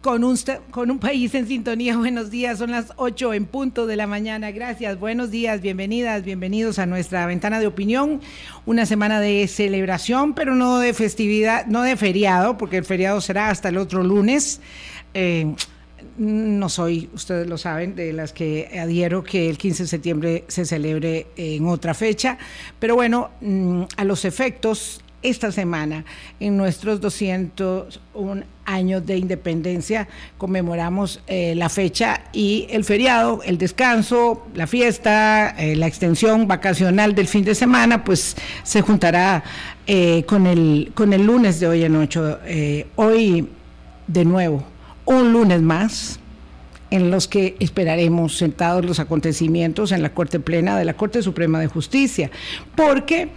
[0.00, 0.38] Con un,
[0.70, 4.50] con un país en sintonía, buenos días, son las 8 en punto de la mañana.
[4.52, 8.22] Gracias, buenos días, bienvenidas, bienvenidos a nuestra ventana de opinión.
[8.64, 13.50] Una semana de celebración, pero no de festividad, no de feriado, porque el feriado será
[13.50, 14.62] hasta el otro lunes.
[15.12, 15.54] Eh,
[16.16, 20.64] no soy, ustedes lo saben, de las que adhiero que el 15 de septiembre se
[20.64, 22.38] celebre en otra fecha,
[22.78, 26.04] pero bueno, mm, a los efectos, esta semana,
[26.38, 30.06] en nuestros 201 años de independencia,
[30.38, 37.14] conmemoramos eh, la fecha y el feriado, el descanso, la fiesta, eh, la extensión vacacional
[37.14, 39.42] del fin de semana, pues se juntará
[39.86, 42.38] eh, con, el, con el lunes de hoy en ocho.
[42.96, 43.48] hoy,
[44.06, 44.62] de nuevo,
[45.06, 46.20] un lunes más
[46.90, 51.58] en los que esperaremos sentados los acontecimientos en la Corte Plena de la Corte Suprema
[51.58, 52.30] de Justicia,
[52.76, 53.30] porque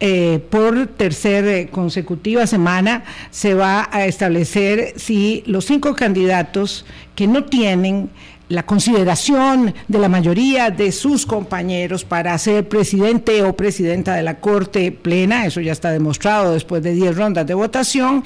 [0.00, 7.26] eh, por tercera eh, consecutiva semana se va a establecer si los cinco candidatos que
[7.26, 8.10] no tienen
[8.48, 14.40] la consideración de la mayoría de sus compañeros para ser presidente o presidenta de la
[14.40, 18.24] Corte Plena, eso ya está demostrado después de 10 rondas de votación,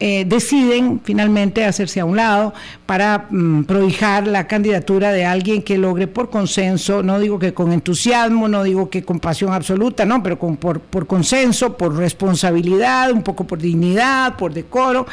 [0.00, 2.52] eh, deciden finalmente hacerse a un lado
[2.84, 7.72] para mm, prohijar la candidatura de alguien que logre por consenso, no digo que con
[7.72, 13.12] entusiasmo, no digo que con pasión absoluta, no, pero con, por, por consenso, por responsabilidad,
[13.12, 15.06] un poco por dignidad, por decoro.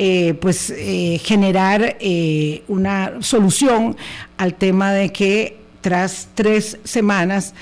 [0.00, 3.96] Eh, pues eh, generar eh, una solución
[4.36, 7.52] al tema de que tras tres semanas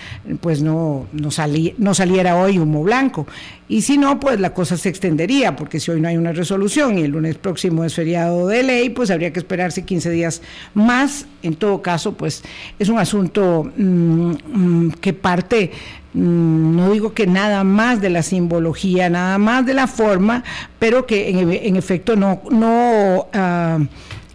[0.43, 1.31] pues no, no,
[1.79, 3.27] no saliera hoy humo blanco.
[3.69, 6.99] Y si no, pues la cosa se extendería, porque si hoy no hay una resolución
[6.99, 10.43] y el lunes próximo es feriado de ley, pues habría que esperarse 15 días
[10.75, 11.27] más.
[11.43, 12.43] En todo caso, pues
[12.79, 15.73] es un asunto mm, mm, que parte
[16.17, 20.45] no digo que nada más de la simbología, nada más de la forma,
[20.79, 23.79] pero que en, efecto no, no ah,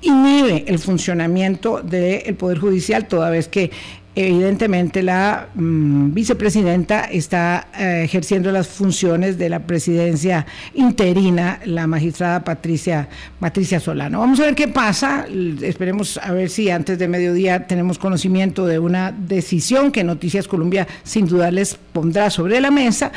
[0.02, 3.72] inhibe el funcionamiento del Poder Judicial, toda vez que
[4.16, 12.44] evidentemente la mm, vicepresidenta está eh, ejerciendo las funciones de la presidencia interina, la magistrada
[12.44, 13.07] Patricia,
[13.39, 14.19] Patricia Solano.
[14.19, 15.25] Vamos a ver qué pasa,
[15.61, 20.88] esperemos a ver si antes de mediodía tenemos conocimiento de una decisión que Noticias Colombia
[21.03, 23.11] sin duda les pondrá sobre la mesa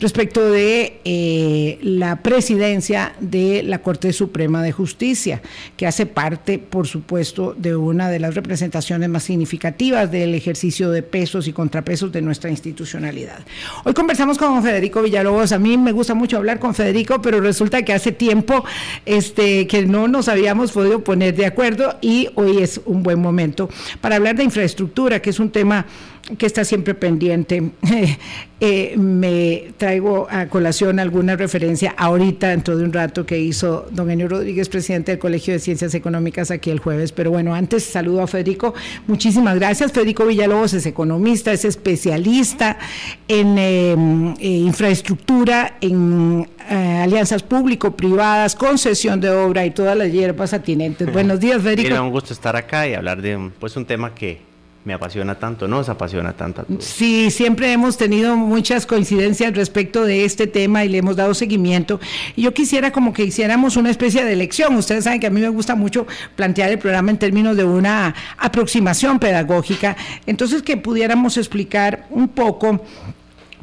[0.00, 5.42] respecto de eh, la presidencia de la Corte Suprema de Justicia,
[5.76, 11.02] que hace parte, por supuesto, de una de las representaciones más significativas del ejercicio de
[11.02, 13.40] pesos y contrapesos de nuestra institucionalidad.
[13.84, 15.52] Hoy conversamos con Federico Villalobos.
[15.52, 18.64] A mí me gusta mucho hablar con Federico, pero resulta que hace tiempo
[19.04, 23.68] este, que no nos habíamos podido poner de acuerdo y hoy es un buen momento
[24.00, 25.86] para hablar de infraestructura, que es un tema
[26.36, 27.70] que está siempre pendiente.
[28.60, 34.10] Eh, me traigo a colación alguna referencia ahorita, dentro de un rato, que hizo don
[34.10, 37.12] Enio Rodríguez, presidente del Colegio de Ciencias Económicas aquí el jueves.
[37.12, 38.74] Pero bueno, antes saludo a Federico.
[39.06, 39.92] Muchísimas gracias.
[39.92, 42.78] Federico Villalobos es economista, es especialista
[43.28, 50.52] en em, eh, infraestructura, en eh, alianzas público-privadas, concesión de obra y todas las hierbas
[50.52, 51.12] atinentes.
[51.12, 51.90] Buenos días, Federico.
[51.90, 54.47] Mira, un gusto estar acá y hablar de pues, un tema que
[54.88, 56.64] me apasiona tanto, nos apasiona tanto.
[56.78, 62.00] Sí, siempre hemos tenido muchas coincidencias respecto de este tema y le hemos dado seguimiento.
[62.38, 64.74] Yo quisiera como que hiciéramos una especie de lección.
[64.76, 66.06] Ustedes saben que a mí me gusta mucho
[66.36, 69.94] plantear el programa en términos de una aproximación pedagógica.
[70.24, 72.82] Entonces, que pudiéramos explicar un poco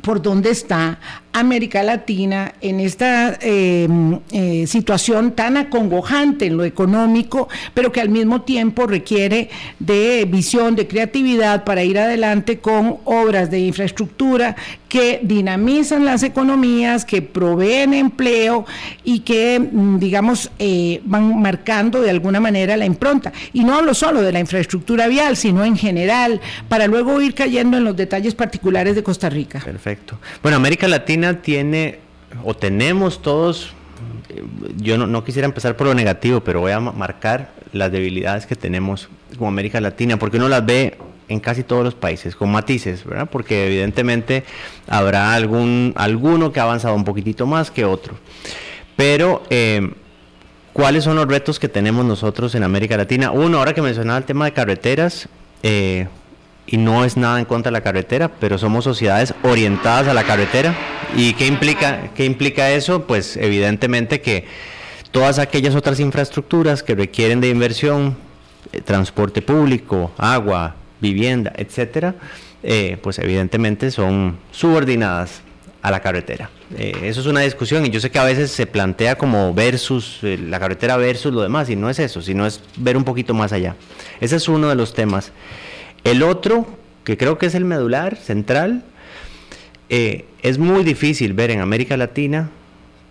[0.05, 0.99] por dónde está
[1.33, 3.87] América Latina en esta eh,
[4.31, 9.49] eh, situación tan acongojante en lo económico, pero que al mismo tiempo requiere
[9.79, 14.55] de visión, de creatividad para ir adelante con obras de infraestructura
[14.95, 18.65] que dinamizan las economías, que proveen empleo
[19.03, 23.33] y que, mm, digamos, eh, van marcando de alguna manera la impronta.
[23.51, 26.39] Y no hablo solo de la infraestructura vial, sino en general,
[26.69, 29.59] para luego ir cayendo en los detalles particulares de Costa Rica.
[29.59, 30.17] Perfecto.
[30.41, 31.99] Bueno, América Latina tiene
[32.45, 33.73] o tenemos todos,
[34.77, 39.09] yo no, quisiera empezar por lo negativo, pero voy a marcar las debilidades que tenemos
[39.37, 43.27] como América Latina, porque uno las ve en casi todos los países, con matices, ¿verdad?
[43.31, 44.43] Porque evidentemente
[44.87, 48.15] habrá algún, alguno que ha avanzado un poquitito más que otro.
[48.95, 49.91] Pero, eh,
[50.73, 53.31] ¿cuáles son los retos que tenemos nosotros en América Latina?
[53.31, 55.27] Uno, ahora que mencionaba el tema de carreteras,
[55.63, 56.07] eh,
[56.67, 60.23] y no es nada en contra de la carretera, pero somos sociedades orientadas a la
[60.23, 60.75] carretera.
[61.15, 63.05] ¿Y qué implica, qué implica eso?
[63.05, 64.45] Pues evidentemente que
[65.11, 68.17] todas aquellas otras infraestructuras que requieren de inversión,
[68.71, 72.15] eh, transporte público, agua, vivienda, etcétera,
[72.63, 75.41] eh, pues evidentemente son subordinadas
[75.81, 76.49] a la carretera.
[76.77, 80.19] Eh, eso es una discusión y yo sé que a veces se plantea como versus,
[80.23, 83.35] eh, la carretera versus lo demás, y no es eso, sino es ver un poquito
[83.35, 83.75] más allá.
[84.19, 85.31] Ese es uno de los temas.
[86.03, 86.65] El otro,
[87.03, 88.83] que creo que es el medular, central,
[89.87, 92.49] es muy difícil ver en América Latina,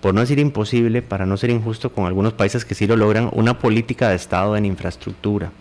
[0.01, 3.31] por no decir imposible, para no ser injusto con algunos países que sí lo logran,
[3.33, 5.53] una política de Estado en infraestructura.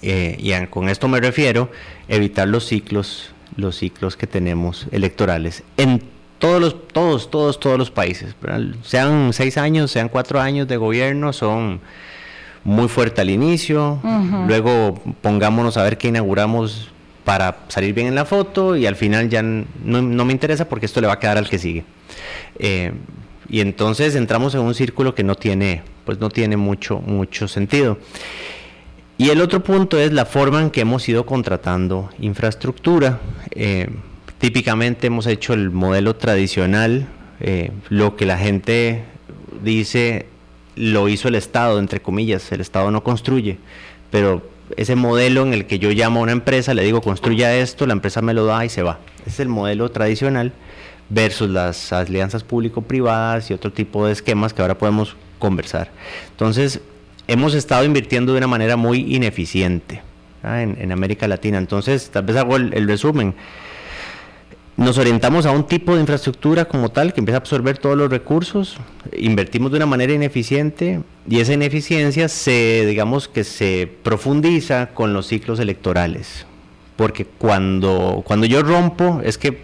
[0.00, 1.70] Y con esto me refiero
[2.08, 6.02] evitar los ciclos los ciclos que tenemos electorales en
[6.38, 8.34] todos los, todos, todos, todos los países.
[8.82, 11.80] Sean seis años, sean cuatro años de gobierno, son
[12.64, 14.00] muy fuertes al inicio.
[14.48, 16.90] Luego pongámonos a ver qué inauguramos
[17.24, 21.00] para salir bien en la foto y al final ya no, me interesa porque esto
[21.00, 21.84] le va a quedar al que sigue.
[22.58, 22.92] Eh,
[23.48, 27.98] y entonces entramos en un círculo que no tiene, pues no tiene mucho, mucho sentido.
[29.18, 33.20] Y el otro punto es la forma en que hemos ido contratando infraestructura.
[33.50, 33.88] Eh,
[34.38, 37.06] típicamente hemos hecho el modelo tradicional,
[37.40, 39.04] eh, lo que la gente
[39.62, 40.26] dice
[40.74, 43.58] lo hizo el Estado, entre comillas, el Estado no construye,
[44.10, 44.42] pero
[44.76, 47.92] ese modelo en el que yo llamo a una empresa, le digo construya esto, la
[47.92, 48.98] empresa me lo da y se va.
[49.26, 50.52] Es el modelo tradicional
[51.10, 55.90] versus las alianzas público-privadas y otro tipo de esquemas que ahora podemos conversar.
[56.30, 56.80] Entonces,
[57.28, 60.02] hemos estado invirtiendo de una manera muy ineficiente
[60.44, 61.58] en, América Latina.
[61.58, 63.34] Entonces, tal vez hago el, resumen.
[64.76, 68.10] Nos orientamos a un tipo de infraestructura como tal que empieza a absorber todos los
[68.10, 68.78] recursos,
[69.16, 75.26] invertimos de una manera ineficiente y esa ineficiencia se, digamos que se profundiza con los
[75.26, 76.46] ciclos electorales.
[76.96, 79.60] Porque cuando, cuando yo rompo, es que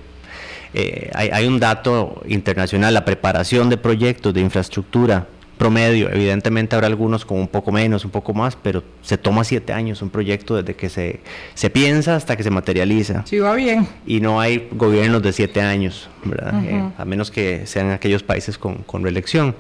[0.74, 5.26] eh, hay, hay un dato internacional, la preparación de proyectos de infraestructura
[5.58, 6.10] promedio.
[6.10, 10.00] Evidentemente habrá algunos con un poco menos, un poco más, pero se toma siete años
[10.00, 11.20] un proyecto desde que se,
[11.54, 13.26] se piensa hasta que se materializa.
[13.26, 13.86] Sí, va bien.
[14.06, 16.64] Y no hay gobiernos de siete años, ¿verdad?
[16.64, 19.54] Eh, a menos que sean aquellos países con, con, reelección.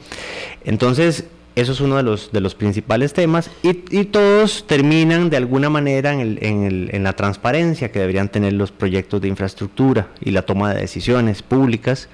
[0.64, 1.24] Entonces,
[1.54, 5.68] eso es uno de los, de los principales temas y, y todos terminan de alguna
[5.68, 10.08] manera en, el, en, el, en la transparencia que deberían tener los proyectos de infraestructura
[10.20, 12.08] y la toma de decisiones públicas,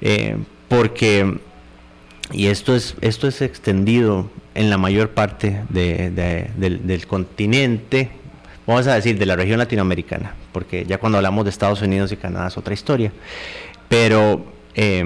[0.00, 0.36] eh,
[0.68, 1.38] porque
[2.32, 8.10] y esto es, esto es extendido en la mayor parte del, continente,
[8.66, 12.16] vamos a decir, de la región latinoamericana, porque ya cuando hablamos de Estados Unidos y
[12.16, 13.12] Canadá es otra historia.
[13.88, 14.44] Pero,
[14.74, 15.04] eh,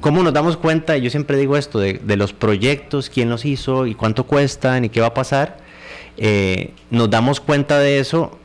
[0.00, 0.96] ¿cómo nos damos cuenta?
[0.96, 5.00] Yo siempre digo esto, de, los proyectos, quién los hizo y cuánto cuestan y qué
[5.00, 5.58] va a pasar.
[6.16, 8.38] Eh, nos damos cuenta de eso,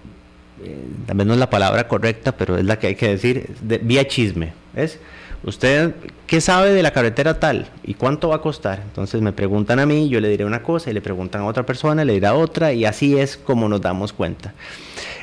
[0.64, 4.08] eh, también no es la palabra correcta, pero es la que hay que decir, vía
[4.08, 5.00] chisme, ¿ves?
[5.46, 5.94] ¿Usted
[6.26, 7.68] qué sabe de la carretera tal?
[7.84, 8.82] ¿Y cuánto va a costar?
[8.84, 11.64] Entonces me preguntan a mí, yo le diré una cosa y le preguntan a otra
[11.64, 14.56] persona, le dirá otra y así es como nos damos cuenta.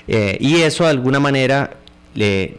[0.07, 1.71] Eh, y eso de alguna manera,
[2.15, 2.57] le,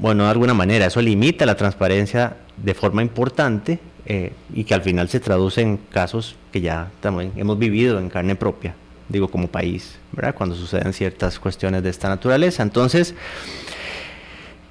[0.00, 4.82] bueno, de alguna manera, eso limita la transparencia de forma importante eh, y que al
[4.82, 8.74] final se traduce en casos que ya también hemos vivido en carne propia,
[9.08, 10.34] digo como país, ¿verdad?
[10.34, 12.64] Cuando suceden ciertas cuestiones de esta naturaleza.
[12.64, 13.14] Entonces,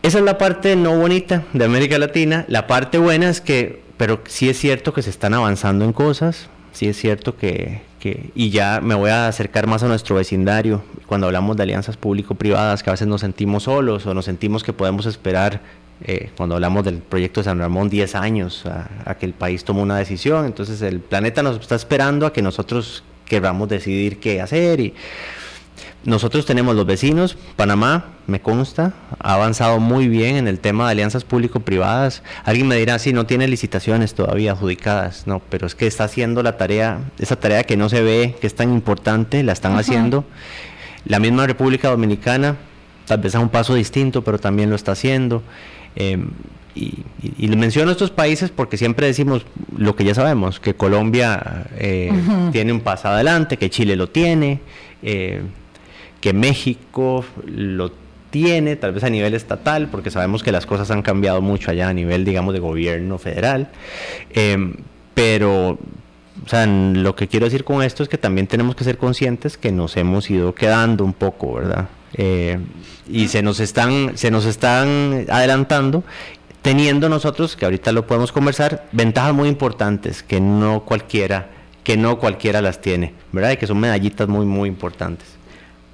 [0.07, 2.45] esa es la parte no bonita de América Latina.
[2.47, 6.47] La parte buena es que, pero sí es cierto que se están avanzando en cosas,
[6.71, 10.81] sí es cierto que, que, y ya me voy a acercar más a nuestro vecindario,
[11.07, 14.71] cuando hablamos de alianzas público-privadas, que a veces nos sentimos solos o nos sentimos que
[14.71, 15.59] podemos esperar,
[16.05, 19.65] eh, cuando hablamos del proyecto de San Ramón, 10 años a, a, que el país
[19.65, 24.39] tome una decisión, entonces el planeta nos está esperando a que nosotros queramos decidir qué
[24.39, 24.93] hacer y
[26.03, 30.91] nosotros tenemos los vecinos, Panamá, me consta, ha avanzado muy bien en el tema de
[30.91, 32.23] alianzas público-privadas.
[32.43, 36.43] Alguien me dirá, sí, no tiene licitaciones todavía adjudicadas, no, pero es que está haciendo
[36.43, 40.25] la tarea, esa tarea que no se ve, que es tan importante, la están haciendo.
[41.05, 42.57] La misma República Dominicana,
[43.05, 45.41] tal vez a un paso distinto, pero también lo está haciendo.
[45.95, 46.29] Em,
[46.75, 47.03] y,
[47.37, 52.11] y, menciono estos países porque siempre decimos lo que ya sabemos, que Colombia eh,
[52.51, 54.59] tiene un paso adelante, que Chile lo tiene.
[55.01, 55.41] Eh,
[56.27, 57.89] que México lo
[58.31, 61.87] tiene, tal vez a nivel estatal, porque sabemos que las cosas han cambiado mucho allá
[61.87, 63.69] a nivel, digamos, de gobierno federal.
[64.31, 64.73] Em,
[65.13, 65.69] pero,
[66.45, 69.55] o sea, lo que quiero decir con esto es que también tenemos que ser conscientes
[69.55, 71.87] que nos hemos ido quedando un poco, ¿verdad?
[72.15, 72.59] Eh,
[73.07, 76.03] y se nos están, se nos están adelantando
[76.61, 81.47] teniendo nosotros, que ahorita lo podemos conversar, ventajas muy importantes que no cualquiera,
[81.85, 83.51] que no cualquiera las tiene, ¿verdad?
[83.51, 85.36] Y que son medallitas muy, muy importantes.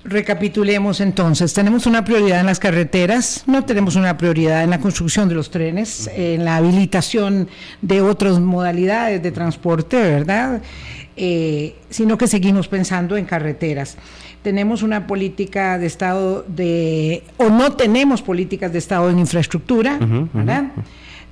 [0.05, 5.29] Recapitulemos entonces, tenemos una prioridad en las carreteras, no tenemos una prioridad en la construcción
[5.29, 7.47] de los trenes, en la habilitación
[7.81, 10.61] de otras modalidades de transporte, ¿verdad?
[11.15, 13.97] Eh, sino que seguimos pensando en carreteras.
[14.41, 19.99] Tenemos una política de Estado de, o no tenemos políticas de Estado en infraestructura,
[20.33, 20.71] ¿verdad?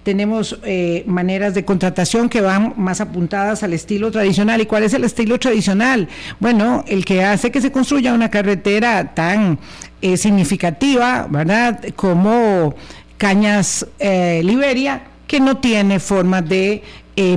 [0.04, 4.62] Tenemos eh, maneras de contratación que van más apuntadas al estilo tradicional.
[4.62, 6.08] ¿Y cuál es el estilo tradicional?
[6.40, 9.60] Bueno, el que hace que se construya una carretera tan
[10.02, 11.84] eh, significativa, ¿verdad?
[11.96, 12.76] Como
[13.18, 16.84] Cañas eh, Liberia, que no tiene forma de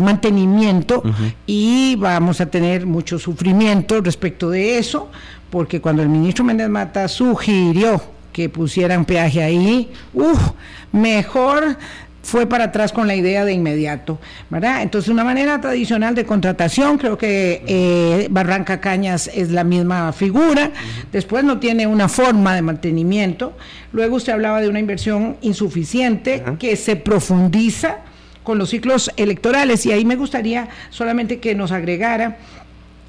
[0.00, 1.02] mantenimiento
[1.46, 5.10] y vamos a tener mucho sufrimiento respecto de eso,
[5.50, 8.00] porque cuando el ministro Méndez Mata sugirió
[8.32, 10.52] que pusieran peaje ahí, uff,
[10.90, 11.76] mejor
[12.24, 14.18] fue para atrás con la idea de inmediato,
[14.50, 14.82] ¿verdad?
[14.82, 20.72] Entonces, una manera tradicional de contratación, creo que eh, Barranca Cañas es la misma figura,
[21.12, 23.56] después no tiene una forma de mantenimiento,
[23.92, 27.98] luego usted hablaba de una inversión insuficiente que se profundiza
[28.42, 29.84] con los ciclos electorales.
[29.86, 32.36] Y ahí me gustaría solamente que nos agregara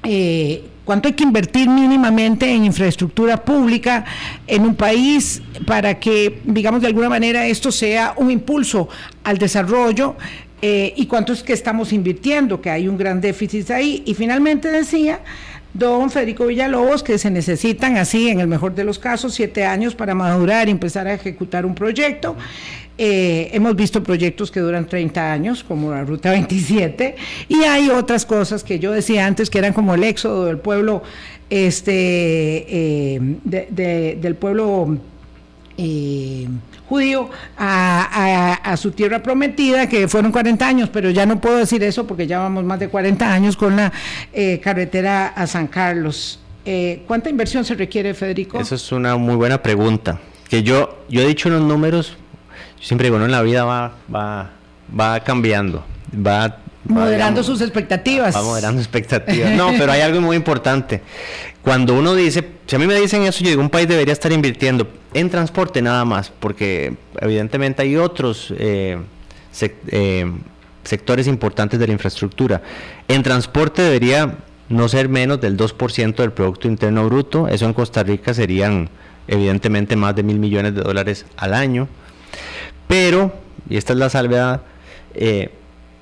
[0.08, 4.04] eh, cuánto hay que invertir mínimamente en infraestructura pública
[4.46, 8.88] en un país para que, digamos, de alguna manera esto sea un impulso
[9.24, 10.14] al desarrollo
[10.62, 14.04] eh, y cuánto es que estamos invirtiendo, que hay un gran déficit ahí.
[14.06, 15.20] Y finalmente decía
[15.78, 19.94] don Federico Villalobos que se necesitan así, en el mejor de los casos, siete años
[19.94, 22.36] para madurar y empezar a ejecutar un proyecto.
[22.98, 27.16] Eh, hemos visto proyectos que duran 30 años, como la Ruta 27,
[27.48, 31.02] y hay otras cosas que yo decía antes que eran como el éxodo del pueblo,
[31.50, 34.96] este, eh, del pueblo
[35.76, 36.46] eh,
[36.88, 42.06] judío a, su tierra prometida, que fueron 40 años, pero ya no puedo decir eso
[42.06, 43.92] porque ya vamos más de 40 años con la
[44.62, 46.40] carretera a San Carlos.
[47.06, 48.60] ¿Cuánta inversión se requiere, Federico?
[48.60, 50.20] Esa es una muy buena pregunta.
[50.48, 52.16] Que yo, yo he dicho unos números
[52.80, 54.50] siempre digo, no, en la vida va, va,
[54.98, 56.58] va cambiando, va...
[56.88, 58.34] Moderando sus expectativas.
[58.34, 59.52] Va, moderando expectativas.
[59.52, 61.02] No, pero hay algo muy importante.
[61.62, 64.32] Cuando uno dice, si a mí me dicen eso, yo digo, un país debería estar
[64.32, 68.98] invirtiendo en transporte nada más, porque evidentemente hay otros eh,
[69.88, 70.32] eh,
[70.84, 72.62] sectores importantes de la infraestructura.
[73.08, 74.36] En transporte debería
[74.68, 77.48] no ser menos del 2% del Producto Interno Bruto.
[77.48, 78.88] Eso en Costa Rica serían
[79.28, 81.88] evidentemente más de mil millones de dólares al año.
[82.88, 83.32] Pero,
[83.68, 84.62] y esta es la salvedad,
[85.14, 85.50] eh,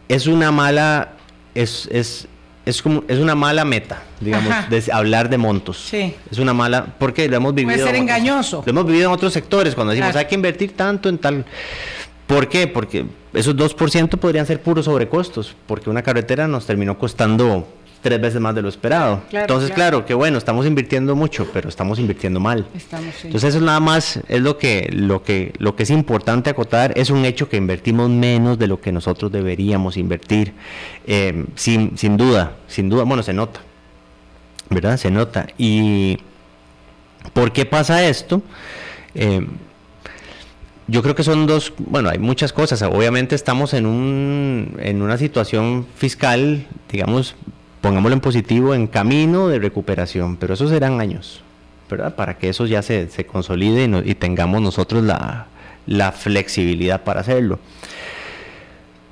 [0.08, 1.12] es una mala,
[1.54, 2.28] es, es,
[2.66, 5.78] es, como, es una mala meta, digamos, de hablar de montos.
[5.90, 6.14] Sí.
[6.30, 7.74] Es una mala, porque lo hemos vivido.
[7.74, 8.62] Puede ser engañoso.
[8.64, 11.44] lo hemos vivido en otros sectores, cuando decimos hay que invertir tanto en tal.
[12.26, 12.66] ¿Por qué?
[12.66, 17.68] Porque esos 2% podrían ser puros sobrecostos, porque una carretera nos terminó costando
[18.04, 19.22] tres veces más de lo esperado.
[19.32, 20.04] Entonces, claro.
[20.04, 22.66] que bueno, estamos invirtiendo mucho, pero estamos invirtiendo mal.
[23.22, 26.92] Entonces, eso nada más es lo que, lo que, lo que es importante acotar.
[26.96, 30.52] Es un hecho que invertimos menos de lo que nosotros deberíamos invertir.
[31.06, 33.60] Eh, sin, sin duda, sin duda, bueno, se nota.
[34.68, 34.98] ¿Verdad?
[34.98, 35.46] Se nota.
[35.56, 36.18] ¿Y
[37.32, 38.42] por qué pasa esto?
[39.14, 39.46] Eh,
[40.88, 42.82] yo creo que son dos, bueno, hay muchas cosas.
[42.82, 47.34] Obviamente estamos en, un, en una situación fiscal, digamos,
[47.84, 51.42] pongámoslo en positivo, en camino de recuperación, pero esos serán años,
[51.90, 52.16] ¿verdad?
[52.16, 57.58] Para que eso ya se, consolide y, tengamos nosotros la, flexibilidad para hacerlo.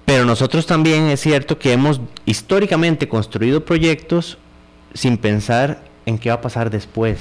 [0.06, 4.38] Pero nosotros también es cierto que hemos históricamente construido proyectos
[4.94, 7.18] sin pensar en qué va a pasar después.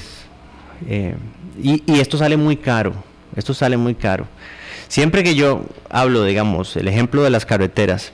[0.87, 1.15] Eh,
[1.61, 2.93] y, esto sale muy caro,
[3.35, 4.25] esto sale muy caro.
[4.87, 8.13] Siempre que yo hablo, digamos, el ejemplo de las carreteras,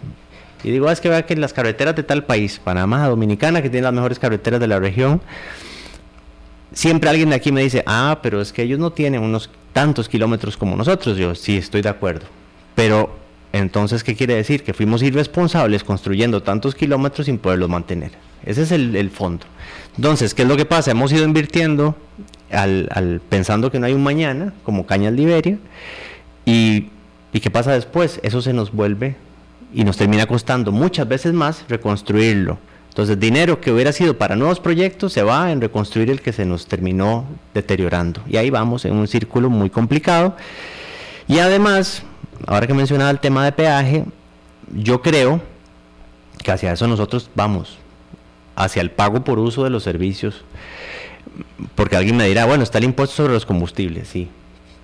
[0.64, 3.70] y digo, ah, es que vea que las carreteras de tal país, Panamá, Dominicana, que
[3.70, 5.22] tiene las mejores carreteras de la región,
[6.74, 10.10] siempre alguien de aquí me dice, ah, pero es que ellos no tienen unos tantos
[10.10, 11.18] kilómetros como nosotros.
[11.18, 12.26] Yo sí estoy de acuerdo.
[12.76, 13.16] Pero
[13.54, 14.64] entonces, ¿qué quiere decir?
[14.64, 18.12] Que fuimos irresponsables construyendo tantos kilómetros sin poderlos mantener.
[18.46, 19.46] Ese es el, fondo.
[19.96, 20.92] Entonces, ¿qué es lo que pasa?
[20.92, 21.96] Hemos ido invirtiendo
[22.52, 25.58] al, pensando que no hay un mañana, como Cañas Liberia,
[26.46, 26.90] y,
[27.34, 28.20] y ¿qué pasa después?
[28.24, 29.16] Eso se nos vuelve
[29.74, 32.58] y nos termina costando muchas veces más reconstruirlo.
[32.90, 36.46] Entonces, dinero que hubiera sido para nuevos proyectos se va en reconstruir el que se
[36.46, 38.22] nos terminó deteriorando.
[38.28, 40.36] Y ahí vamos en un círculo muy complicado.
[41.28, 42.02] Y además,
[42.48, 44.06] ahora que mencionaba el tema de peaje,
[44.74, 45.42] yo creo
[46.44, 47.78] que hacia eso nosotros vamos,
[48.56, 50.44] hacia el pago por uso de los servicios.
[51.76, 54.28] Porque alguien me dirá, bueno, está el impuesto sobre los combustibles, sí,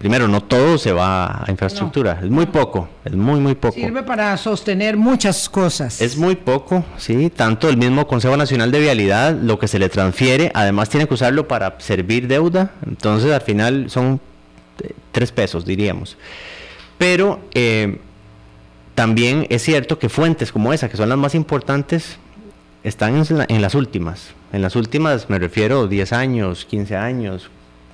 [0.03, 3.73] primero, no todo se va a infraestructura, es muy poco, es muy, muy poco.
[3.73, 6.01] Sirve para sostener muchas cosas.
[6.01, 9.87] Es muy poco, sí, tanto el mismo Consejo Nacional de Vialidad, lo que se le
[9.87, 14.19] transfiere, además tiene que usarlo para servir deuda, entonces al final son
[14.83, 16.17] eh, tres pesos, diríamos.
[16.97, 18.01] Pero eh,
[18.95, 22.17] también es cierto que fuentes como esa, que son las más importantes,
[22.83, 24.31] están en, las últimas.
[24.51, 27.49] En las últimas me refiero 10 años, 15 años,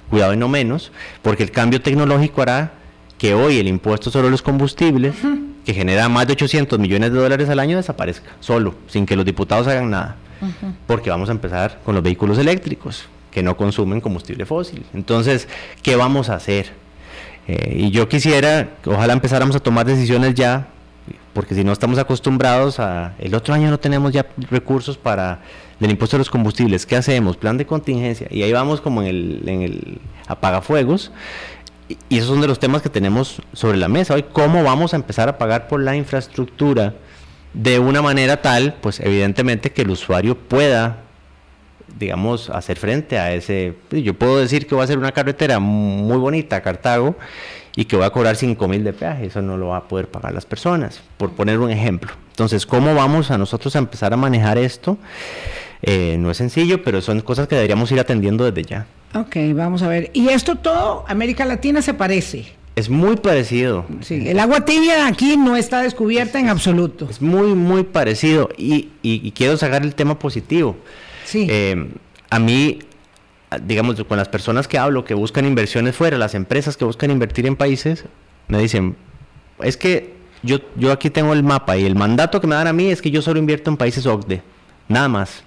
[0.10, 2.74] cuidado y no menos, porque el cambio tecnológico hará
[3.18, 5.16] que hoy el impuesto sobre los combustibles,
[5.66, 9.26] que genera más de 800 millones de dólares al año, desaparezca, solo, sin que los
[9.26, 10.16] diputados hagan nada.
[10.88, 14.86] Porque vamos a empezar con los vehículos eléctricos, que no consumen combustible fósil.
[14.94, 15.48] Entonces,
[15.84, 16.72] ¿qué vamos a hacer?
[17.48, 20.70] Eh, y yo quisiera, ojalá empezáramos a tomar decisiones ya
[21.34, 25.42] porque si no estamos acostumbrados a, el otro año no tenemos ya recursos para
[25.80, 27.38] el impuesto a los combustibles, ¿qué hacemos?
[27.38, 31.12] Plan de contingencia, y ahí vamos como en el, en el apagafuegos,
[31.88, 34.98] y, esos son de los temas que tenemos sobre la mesa hoy, ¿cómo vamos a
[34.98, 36.96] empezar a pagar por la infraestructura
[37.54, 41.04] de una manera tal, pues evidentemente que el usuario pueda
[41.98, 43.76] digamos, hacer frente a ese...
[43.92, 47.16] Yo puedo decir que va a ser una carretera muy bonita, Cartago,
[47.76, 50.08] y que va a cobrar 5 mil de peaje, eso no lo va a poder
[50.08, 52.12] pagar las personas, por poner un ejemplo.
[52.32, 54.98] Entonces, ¿cómo vamos a nosotros a empezar a manejar esto?
[55.82, 58.88] Eh, no es sencillo, pero son cosas que deberíamos ir atendiendo desde ya.
[59.16, 60.12] Ok, vamos a ver.
[60.14, 62.46] ¿Y esto todo, América Latina se parece?
[62.76, 63.86] Es muy parecido.
[64.02, 67.08] Sí, el agua tibia aquí no está descubierta en absoluto.
[67.10, 68.50] Es muy, muy parecido.
[68.58, 70.78] Y, y, quiero sacar el tema positivo.
[71.26, 71.48] Sí.
[71.50, 71.90] Eh,
[72.30, 72.80] a mí
[73.58, 77.48] digamos, con las personas que hablo que buscan inversiones fuera, las empresas que buscan invertir
[77.48, 78.06] en países,
[78.48, 78.96] me dicen,
[79.62, 80.14] es que
[80.44, 83.02] yo, yo aquí tengo el mapa y el mandato que me dan a mí es
[83.02, 84.42] que yo solo invierto en países OCDE,
[84.88, 85.44] nada más.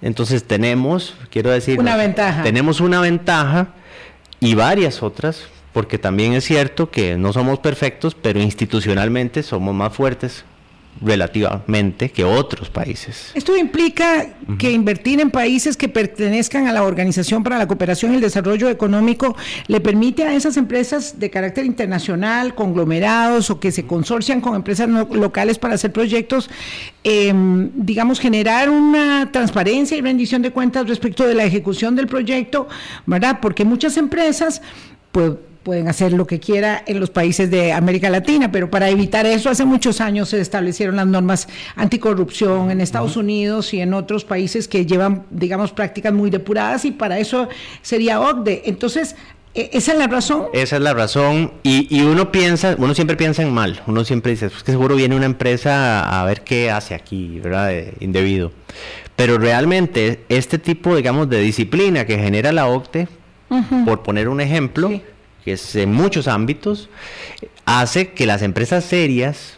[0.00, 2.42] Entonces tenemos, quiero decir, una ventaja.
[2.42, 3.68] Tenemos una ventaja
[4.40, 9.92] y varias otras, porque también es cierto que no somos perfectos, pero institucionalmente somos más
[9.92, 10.44] fuertes
[11.00, 13.30] relativamente que otros países.
[13.34, 14.26] Esto implica
[14.58, 18.68] que invertir en países que pertenezcan a la Organización para la Cooperación y el Desarrollo
[18.68, 19.36] Económico
[19.66, 24.88] le permite a esas empresas de carácter internacional, conglomerados o que se consorcian con empresas
[24.88, 26.50] locales para hacer proyectos,
[27.04, 32.68] em, digamos, generar una transparencia y rendición de cuentas respecto de la ejecución del proyecto,
[33.06, 33.38] ¿verdad?
[33.40, 34.62] Porque muchas empresas,
[35.12, 39.26] pues pueden hacer lo que quiera en los países de América Latina, pero para evitar
[39.26, 44.24] eso hace muchos años se establecieron las normas anticorrupción en Estados Unidos y en otros
[44.24, 47.48] países que llevan, digamos, prácticas muy depuradas y para eso
[47.82, 48.62] sería OCDE.
[48.66, 49.16] Entonces,
[49.54, 50.46] e, ¿Esa es la razón?
[50.52, 51.52] Esa es la razón.
[51.62, 53.82] Y, uno piensa, uno siempre piensa en mal.
[53.86, 57.72] Uno siempre dice, pues que seguro viene una empresa a, ver qué hace aquí, ¿verdad?
[58.00, 58.52] indebido.
[59.16, 63.08] Pero realmente este tipo, digamos, de disciplina que genera la OCDE,
[63.84, 64.90] por poner un ejemplo,
[65.48, 66.90] que es en muchos ámbitos,
[67.64, 69.56] hace que las empresas serias,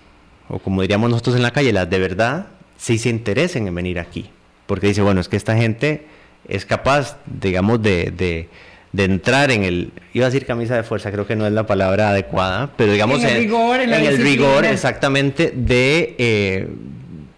[0.48, 3.98] o como diríamos nosotros en la calle, las de verdad, sí se interesen en venir
[3.98, 4.30] aquí.
[4.66, 6.06] Porque dice, bueno, es que esta gente
[6.46, 8.48] es capaz, digamos, de,
[8.96, 12.10] entrar en el, iba a decir camisa de fuerza, creo que no es la palabra
[12.10, 16.68] adecuada, pero digamos en el rigor, en, el rigor exactamente de, eh,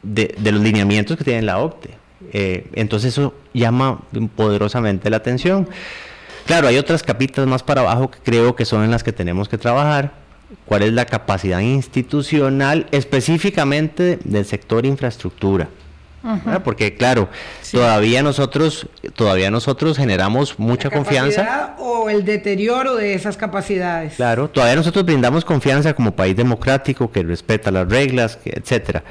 [0.03, 1.89] de, los lineamientos que tiene la OCTE.
[2.35, 4.03] Eh, entonces eso llama
[4.37, 5.67] poderosamente la atención.
[6.47, 9.49] Claro, hay otras capitas más para abajo que creo que son en las que tenemos
[9.49, 10.13] que trabajar.
[10.67, 15.69] ¿Cuál es la capacidad institucional específicamente del sector infraestructura?
[16.63, 17.29] Porque claro,
[17.73, 24.15] todavía nosotros todavía nosotros generamos mucha confianza o el deterioro de esas capacidades.
[24.15, 29.03] Claro, todavía nosotros brindamos confianza como país democrático que respeta las reglas, que, etcétera.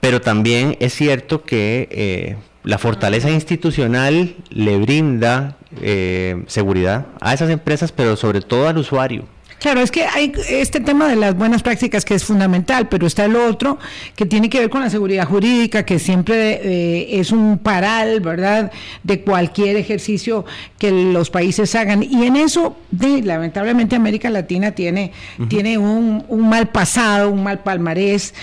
[0.00, 7.50] Pero también es cierto que eh, la fortaleza institucional le brinda eh, seguridad a esas
[7.50, 9.24] empresas, pero sobre todo al usuario.
[9.62, 13.26] Claro, es que hay este tema de las buenas prácticas que es fundamental, pero está
[13.26, 13.78] el otro
[14.16, 18.72] que tiene que ver con la seguridad jurídica, que siempre eh, es un paral, ¿verdad?,
[19.04, 20.44] de cualquier ejercicio
[20.78, 22.02] que los países hagan.
[22.02, 25.12] Y en eso, de, lamentablemente, América Latina tiene,
[25.48, 28.34] tiene un, mal pasado, un mal palmarés,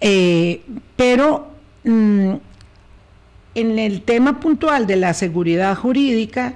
[0.00, 0.60] eh,
[0.94, 1.48] pero
[1.82, 2.34] mm,
[3.60, 6.54] en el tema puntual de la seguridad jurídica,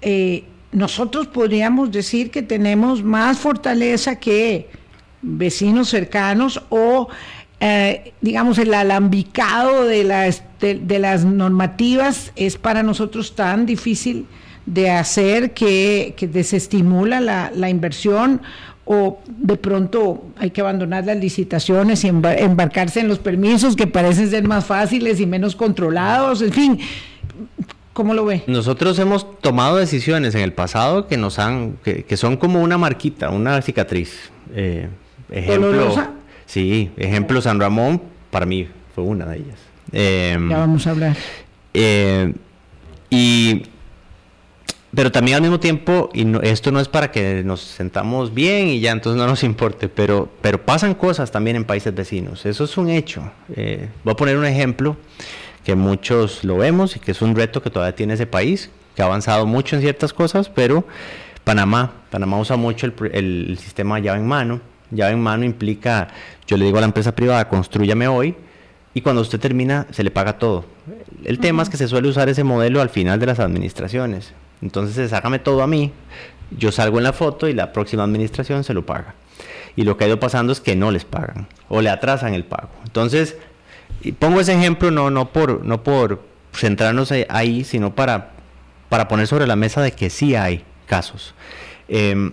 [0.00, 4.68] eh, nosotros podríamos decir que tenemos más fortaleza que
[5.22, 7.08] vecinos cercanos o,
[7.60, 14.26] eh, digamos, el alambicado de las, normativas es para nosotros tan difícil
[14.66, 18.42] de hacer que, desestimula la, la inversión
[18.90, 24.30] o de pronto hay que abandonar las licitaciones y embarcarse en los permisos que parecen
[24.30, 26.80] ser más fáciles y menos controlados, en fin,
[27.98, 28.44] ¿Cómo lo ve?
[28.46, 33.30] Nosotros hemos tomado decisiones en el pasado que nos han, que, son como una marquita,
[33.30, 34.30] una cicatriz.
[34.54, 34.88] Eh,
[35.32, 35.96] ejemplo,
[36.46, 39.58] sí, ejemplo San Ramón, para mí fue una de ellas.
[39.90, 41.16] Em, ya vamos a hablar.
[41.74, 42.32] Eh,
[43.10, 43.62] y
[44.94, 48.80] pero también al mismo tiempo, y esto no es para que nos sentamos bien y
[48.80, 52.76] ya entonces no nos importe, pero, pero pasan cosas también en países vecinos, eso es
[52.78, 53.30] un hecho.
[53.54, 54.96] Eh, voy a poner un ejemplo
[55.64, 59.02] que muchos lo vemos y que es un reto que todavía tiene ese país, que
[59.02, 60.84] ha avanzado mucho en ciertas cosas, pero
[61.44, 64.60] Panamá, Panamá usa mucho el, el sistema llave en mano.
[64.90, 66.08] Llave en mano implica,
[66.46, 68.34] yo le digo a la empresa privada, construyame hoy,
[68.94, 70.64] y cuando usted termina se le paga todo.
[71.24, 74.32] El tema es que se suele usar ese modelo al final de las administraciones.
[74.62, 75.92] Entonces, hágame todo a mí,
[76.50, 79.14] yo salgo en la foto y la próxima administración se lo paga.
[79.76, 82.44] Y lo que ha ido pasando es que no les pagan o le atrasan el
[82.44, 82.70] pago.
[82.84, 83.36] Entonces,
[84.18, 86.22] pongo ese ejemplo no, no, por, no por
[86.54, 88.30] centrarnos ahí, sino para,
[88.88, 91.34] para poner sobre la mesa de que sí hay casos.
[91.88, 92.32] Em,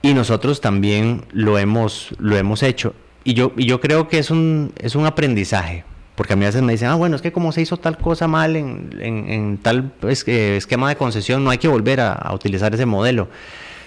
[0.00, 2.94] y nosotros también lo hemos, lo hemos hecho.
[3.24, 5.84] Y yo, y yo creo que es un, es un aprendizaje.
[6.22, 7.98] Porque a mí a veces me dicen, ah, bueno, es que como se hizo tal
[7.98, 12.86] cosa mal en, en, tal esquema de concesión, no hay que volver a, utilizar ese
[12.86, 13.26] modelo.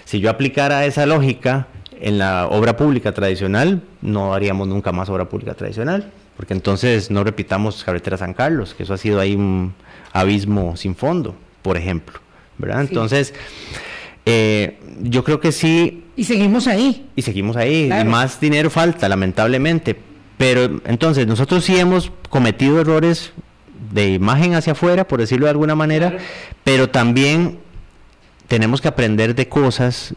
[0.04, 1.68] Si yo aplicara esa lógica
[1.98, 7.24] en la obra pública tradicional, no haríamos nunca más obra pública tradicional, porque entonces no
[7.24, 9.72] repitamos carretera San Carlos, que eso ha sido ahí un
[10.12, 12.20] abismo sin fondo, por ejemplo.
[12.58, 12.82] ¿verdad?
[12.82, 13.32] Entonces,
[14.26, 16.04] eh, yo creo que sí.
[16.16, 17.08] Y seguimos ahí.
[17.16, 17.90] Y seguimos ahí.
[17.90, 19.96] Y más dinero falta, lamentablemente.
[20.38, 23.32] Pero entonces nosotros sí hemos cometido errores
[23.92, 26.18] de imagen hacia afuera, por decirlo de alguna manera,
[26.64, 27.58] pero también
[28.48, 30.14] tenemos que aprender de cosas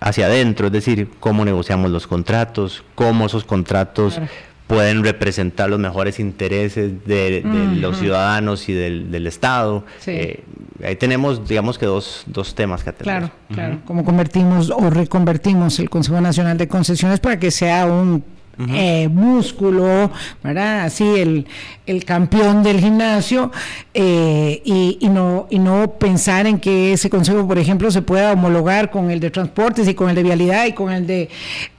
[0.00, 4.18] hacia adentro, es decir, cómo negociamos los contratos, cómo esos contratos
[4.66, 7.42] pueden representar los mejores intereses de,
[7.80, 9.84] los ciudadanos y del, Estado.
[10.06, 10.44] Eh,
[10.84, 13.18] ahí tenemos, digamos que dos, dos temas que atender.
[13.18, 18.24] Claro, claro, cómo convertimos o reconvertimos el Consejo Nacional de Concesiones para que sea un
[18.68, 20.10] eh, músculo,
[20.42, 20.82] ¿verdad?
[20.84, 21.46] Así el,
[21.86, 23.50] el campeón del gimnasio
[23.94, 28.32] eh, y, y, no, y no pensar en que ese consejo, por ejemplo, se pueda
[28.32, 31.28] homologar con el de transportes y con el de vialidad y con el de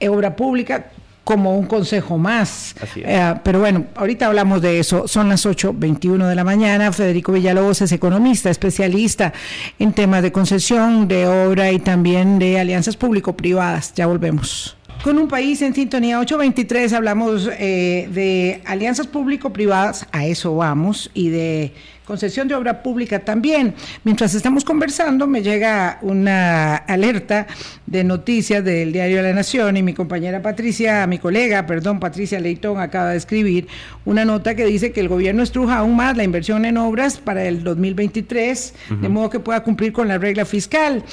[0.00, 0.90] obra pública
[1.24, 2.74] como un consejo más.
[2.96, 5.06] Eh, pero bueno, ahorita hablamos de eso.
[5.06, 6.92] Son las 8.21 de la mañana.
[6.92, 9.32] Federico Villalobos es economista, especialista
[9.78, 13.94] en temas de concesión, de obra y también de alianzas público-privadas.
[13.94, 20.54] Ya volvemos con un país en sintonía 823 hablamos eh, de alianzas público-privadas, a eso
[20.54, 21.72] vamos, y de
[22.04, 23.74] concesión de obra pública también.
[24.04, 27.46] Mientras estamos conversando, me llega una alerta
[27.86, 32.40] de noticias del Diario de la Nación y mi compañera Patricia, mi colega, perdón, Patricia
[32.40, 33.68] Leitón acaba de escribir
[34.04, 37.44] una nota que dice que el gobierno estruja aún más la inversión en obras para
[37.44, 41.04] el 2023, de modo que pueda cumplir con la regla fiscal.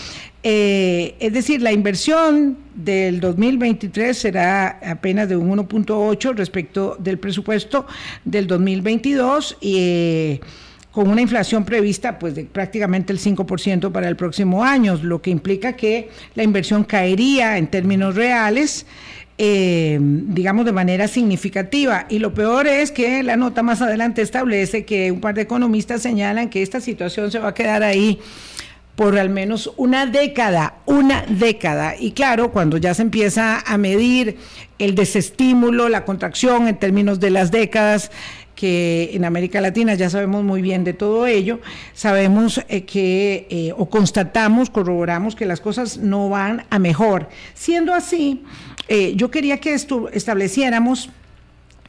[0.42, 7.86] Eh, es decir, la inversión del 2023 será apenas de un 1.8 respecto del presupuesto
[8.24, 10.42] del 2022 y eh,
[10.92, 15.30] con una inflación prevista pues de prácticamente el 5% para el próximo año, lo que
[15.30, 18.86] implica que la inversión caería en términos reales.
[19.42, 22.08] Eh, digamos, de manera significativa.
[22.10, 26.02] Y lo peor es que la nota más adelante establece que un par de economistas
[26.02, 28.20] señalan que esta situación se va a quedar ahí
[29.00, 31.96] por al menos una década, una década.
[31.98, 34.36] Y claro, cuando ya se empieza a medir
[34.78, 38.12] el desestímulo, la contracción en términos de las décadas,
[38.56, 41.62] que en América Latina ya sabemos muy bien de todo ello,
[41.94, 47.30] sabemos eh, que, eh, o constatamos, corroboramos que las cosas no van a mejor.
[47.54, 48.44] Siendo así,
[48.90, 49.76] eh, yo quería que
[50.12, 51.10] estableciéramos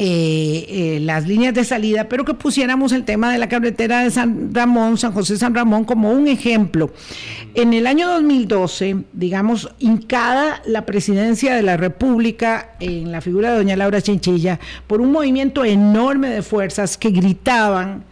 [0.03, 4.11] eh, eh, las líneas de salida, pero que pusiéramos el tema de la carretera de
[4.11, 6.91] San Ramón, San José San Ramón, como un ejemplo.
[7.53, 13.59] En el año 2012, digamos, hincada la presidencia de la República en la figura de
[13.59, 18.03] doña Laura Chinchilla, por un movimiento enorme de fuerzas que gritaban,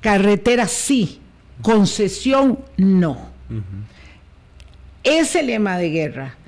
[0.00, 1.20] carretera sí,
[1.62, 3.30] concesión no.
[5.04, 6.39] Ese lema de guerra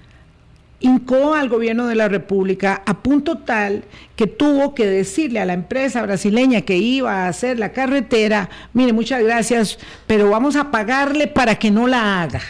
[0.82, 3.84] hincó al gobierno de la República a punto tal
[4.16, 8.92] que tuvo que decirle a la empresa brasileña que iba a hacer la carretera, mire,
[8.92, 12.40] muchas gracias, pero vamos a pagarle para que no la haga.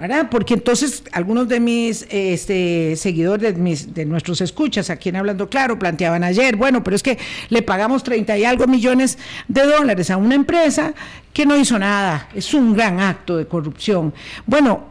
[0.00, 0.28] ¿verdad?
[0.30, 5.50] Porque entonces algunos de mis este, seguidores, de, mis, de nuestros escuchas, aquí en Hablando
[5.50, 7.18] Claro, planteaban ayer, bueno, pero es que
[7.50, 10.94] le pagamos 30 y algo millones de dólares a una empresa
[11.34, 14.14] que no hizo nada, es un gran acto de corrupción.
[14.46, 14.89] Bueno,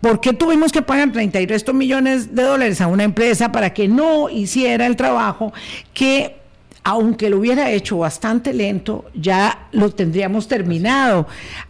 [0.00, 3.74] ¿Por qué tuvimos que pagar 30 y resto millones de dólares a una empresa para
[3.74, 5.52] que no hiciera el trabajo
[5.92, 6.40] que
[6.82, 11.26] aunque lo hubiera hecho bastante lento, ya lo tendríamos terminado.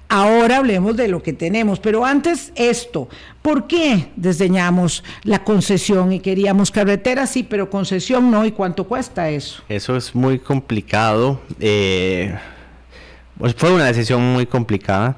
[0.09, 3.09] Ahora hablemos de lo que tenemos, pero antes esto,
[3.43, 7.27] ¿por qué desdeñamos la concesión y queríamos carretera?
[7.27, 9.63] Sí, pero concesión no, ¿y cuánto cuesta eso?
[9.69, 11.41] Eso es muy complicado.
[11.59, 12.35] Eh,
[13.39, 15.17] pues fue una decisión muy complicada.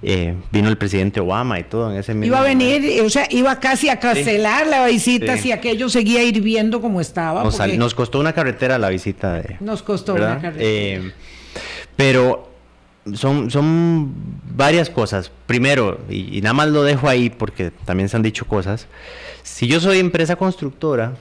[0.00, 3.26] Eh, vino el presidente Obama y todo en ese mismo Iba a venir, o sea,
[3.30, 7.42] iba casi a cancelar la visita si aquello seguía hirviendo como estaba.
[7.42, 9.56] Nos, costó una carretera la visita de...
[9.58, 10.54] Nos costó una carretera.
[10.60, 11.12] Eh,
[11.96, 12.48] pero
[13.14, 14.12] son, son
[14.54, 15.32] varias cosas.
[15.46, 18.86] Primero, y, nada más lo dejo ahí porque también se han dicho cosas.
[19.42, 21.14] Si yo soy empresa constructora,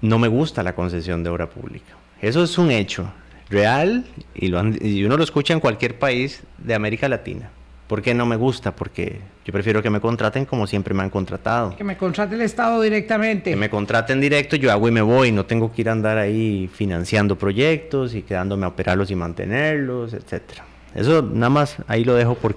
[0.00, 1.94] no me gusta la concesión de obra pública.
[2.20, 3.12] Eso es un hecho
[3.50, 4.04] real
[4.34, 7.50] y, lo y uno lo escucha en cualquier país de América Latina.
[7.86, 8.74] ¿Por qué no me gusta?
[8.74, 11.76] Porque yo prefiero que me contraten como siempre me han contratado.
[11.76, 13.50] Que me contrate el Estado directamente.
[13.50, 16.16] Que me contraten directo, yo hago y me voy, no tengo que ir a andar
[16.16, 20.64] ahí financiando proyectos y quedándome a operarlos y mantenerlos, etcétera.
[20.94, 22.56] Eso nada más ahí lo dejo por,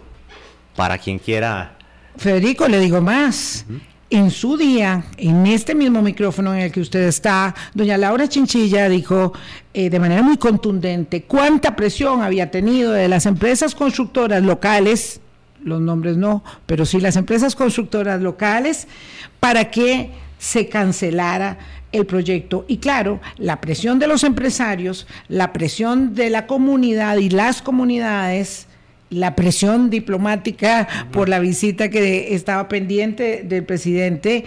[0.75, 1.77] para quien quiera.
[2.15, 3.65] Federico, le digo más
[4.09, 8.87] en su día, en este mismo micrófono en el que usted está, doña Laura Chinchilla
[8.87, 9.33] dijo
[9.73, 15.19] eh, de manera muy contundente cuánta presión había tenido de las empresas constructoras locales,
[15.63, 18.87] los nombres no, pero sí las empresas constructoras locales,
[19.39, 21.57] para que se cancelara
[21.91, 22.65] el proyecto.
[22.67, 28.66] Y claro, la presión de los empresarios, la presión de la comunidad y las comunidades,
[29.09, 34.45] la presión diplomática por la visita que estaba pendiente del presidente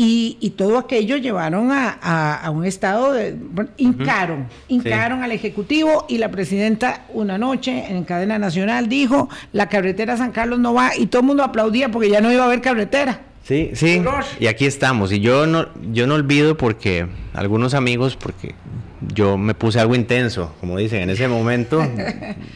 [0.00, 3.36] y, todo aquello llevaron a, un estado de...
[3.78, 10.16] hincaron, hincaron al Ejecutivo y la presidenta una noche en cadena nacional dijo, la carretera
[10.16, 12.60] San Carlos no va y todo el mundo aplaudía porque ya no iba a haber
[12.60, 13.22] carretera.
[13.42, 14.00] Sí, sí.
[14.38, 15.10] Y aquí estamos.
[15.10, 18.54] Y yo no, yo no olvido porque algunos amigos, porque
[19.00, 21.80] yo me puse algo intenso, como dicen, en ese momento,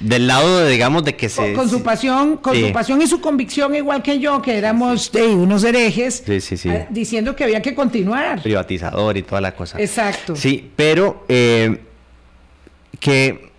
[0.01, 1.53] del lado, de, digamos, de que se...
[1.53, 5.65] Con, su pasión, con su pasión y su convicción, igual que yo, que éramos unos
[5.65, 8.43] herejes, eh, diciendo que había que continuar.
[8.43, 9.81] Privatizador y toda la cosa.
[9.81, 10.35] Exacto.
[10.35, 11.79] Sí, pero eh,
[12.99, 13.51] que,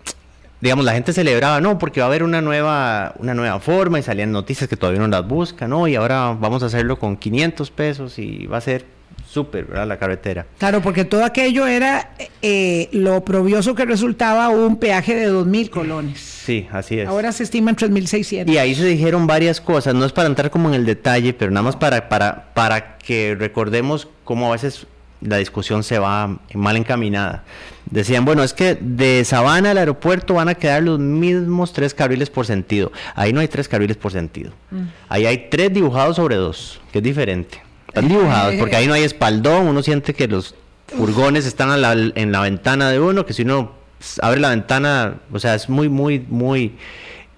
[0.60, 4.02] digamos, la gente celebraba, no, porque va a haber una nueva, una nueva forma y
[4.02, 5.88] salían noticias que todavía no las buscan, ¿no?
[5.88, 8.84] Y ahora vamos a hacerlo con 500 pesos y va a ser
[9.26, 9.86] súper, ¿verdad?
[9.86, 10.46] La carretera.
[10.58, 12.10] Claro, porque todo aquello era
[12.42, 16.20] eh, lo probioso que resultaba un peaje de 2.000 colones.
[16.20, 17.08] Sí, así es.
[17.08, 18.48] Ahora se estima en 3.600.
[18.48, 21.50] Y ahí se dijeron varias cosas, no es para entrar como en el detalle, pero
[21.50, 24.86] nada más para, para, para que recordemos cómo a veces
[25.20, 27.44] la discusión se va mal encaminada.
[27.90, 32.30] Decían, bueno, es que de Sabana al aeropuerto van a quedar los mismos tres carriles
[32.30, 32.92] por sentido.
[33.14, 34.52] Ahí no hay tres carriles por sentido.
[34.70, 34.82] Mm.
[35.08, 37.62] Ahí hay tres dibujados sobre dos, que es diferente.
[37.94, 40.54] Están dibujados, porque ahí no hay espaldón, uno siente que los
[40.88, 41.70] furgones están
[42.16, 43.72] en la ventana de uno, que si uno
[44.20, 46.76] abre la ventana, o sea, es muy, muy, muy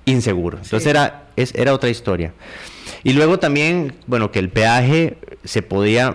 [0.07, 0.59] inseguro.
[0.63, 2.33] Entonces era, es, era otra historia.
[3.05, 6.15] Y luego también, bueno, que el peaje se podía,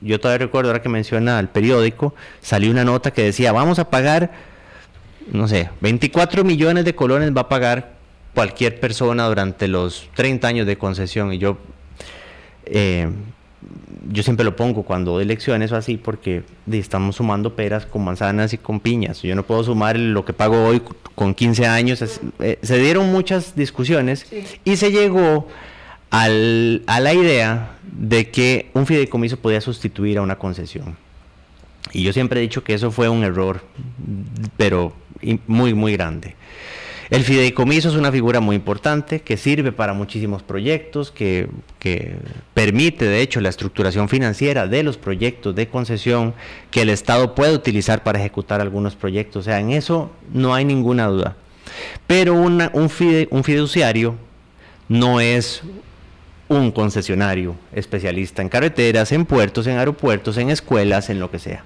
[0.00, 3.90] yo todavía recuerdo, ahora que menciona el periódico, salió una nota que decía, vamos a
[3.90, 4.32] pagar,
[5.30, 7.96] no sé, 24 millones de colones va a pagar
[8.34, 11.32] cualquier persona durante los 30 años de concesión.
[11.32, 11.58] Y yo,
[12.64, 13.08] eh,
[14.10, 18.52] yo siempre lo pongo cuando doy elecciones o así porque estamos sumando peras con manzanas
[18.52, 19.22] y con piñas.
[19.22, 20.82] Yo no puedo sumar lo que pago hoy
[21.14, 22.20] con 15 años.
[22.38, 24.26] Eh, se dieron muchas discusiones
[24.64, 25.48] y se llegó
[26.10, 30.96] al, a la idea de que un fideicomiso podía sustituir a una concesión.
[31.92, 33.62] Y yo siempre he dicho que eso fue un error,
[34.56, 34.92] pero
[35.46, 36.34] muy, muy grande.
[37.08, 41.48] El fideicomiso es una figura muy importante que sirve para muchísimos proyectos, que,
[42.52, 46.34] permite de hecho la estructuración financiera de los proyectos de concesión
[46.72, 49.40] que el Estado puede utilizar para ejecutar algunos proyectos.
[49.40, 51.36] O sea, en eso no hay ninguna duda.
[52.08, 54.16] Pero un, un fiduciario
[54.88, 55.62] no es
[56.48, 61.62] un concesionario especialista en carreteras, en puertos, en aeropuertos, en escuelas, en lo que sea.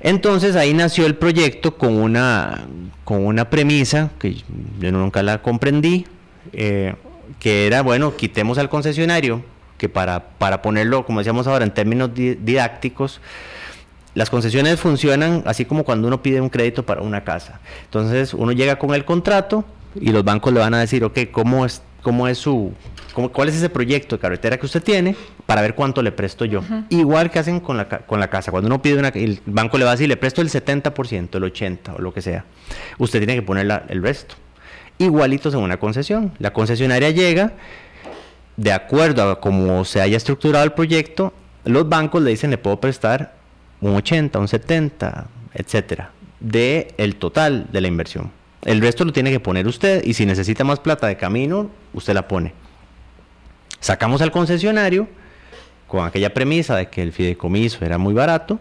[0.00, 2.66] Entonces ahí nació el proyecto con una,
[3.04, 4.36] con una premisa que
[4.78, 6.06] yo nunca la comprendí,
[6.52, 6.94] eh,
[7.40, 9.42] que era, bueno, quitemos al concesionario,
[9.78, 13.20] que para, para ponerlo, como decíamos ahora, en términos didácticos,
[14.14, 17.60] las concesiones funcionan así como cuando uno pide un crédito para una casa.
[17.84, 21.66] Entonces uno llega con el contrato y los bancos le van a decir, ok, ¿cómo
[21.66, 22.72] es, cómo es su,
[23.32, 26.62] ¿Cuál es ese proyecto de carretera que usted tiene para ver cuánto le presto yo?
[26.88, 28.52] Igual que hacen con la, con la casa.
[28.52, 31.42] Cuando uno pide una, el banco le va a decir, le presto el 70%, el
[31.42, 32.44] 80% o lo que sea.
[32.98, 34.36] Usted tiene que poner el resto.
[34.98, 36.30] Igualitos en una concesión.
[36.38, 37.54] La concesionaria llega,
[38.56, 41.32] de acuerdo a cómo se haya estructurado el proyecto,
[41.64, 43.34] los bancos le dicen, le puedo prestar
[43.80, 48.30] un 80, un 70, etcétera, de el total de la inversión.
[48.66, 52.14] El resto lo tiene que poner usted y si necesita más plata de camino, usted
[52.14, 52.52] la pone.
[53.78, 55.08] Sacamos al concesionario
[55.86, 58.58] con aquella premisa de que el fideicomiso era muy barato.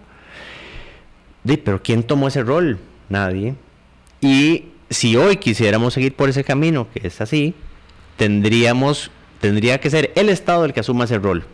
[1.43, 2.77] pero ¿quién tomó ese rol?
[3.09, 3.55] Nadie.
[4.21, 7.55] Y si hoy quisiéramos seguir por ese camino, que es así,
[8.15, 9.09] tendríamos,
[9.41, 11.45] tendría que ser el Estado el que asuma ese rol.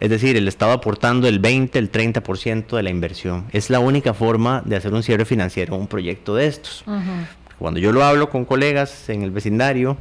[0.00, 3.44] Es decir, el Estado aportando el 20, el 30% de la inversión.
[3.52, 6.82] Es la única forma de hacer un cierre financiero un proyecto de estos.
[7.58, 9.96] Cuando yo lo hablo con colegas en el vecindario,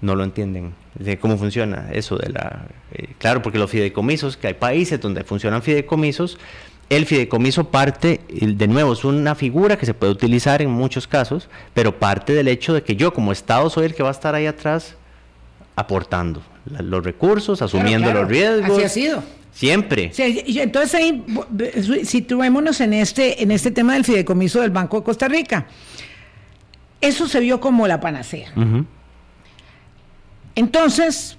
[0.00, 0.74] no lo entienden.
[0.94, 2.66] De cómo funciona eso de la...
[2.92, 6.38] Eh, claro, porque los fideicomisos, que hay países donde funcionan fideicomisos,
[6.90, 11.48] el fideicomiso parte, de nuevo, es una figura que se puede utilizar en muchos casos,
[11.72, 14.34] pero parte del hecho de que yo como Estado soy el que va a estar
[14.34, 14.96] ahí atrás
[15.76, 18.72] aportando los recursos, asumiendo los riesgos.
[18.72, 19.22] Así ha sido.
[19.52, 20.12] Siempre.
[20.16, 21.24] entonces ahí
[22.04, 25.66] situémonos en este, en este tema del fideicomiso del Banco de Costa Rica.
[27.00, 28.52] Eso se vio como la panacea.
[30.54, 31.38] Entonces,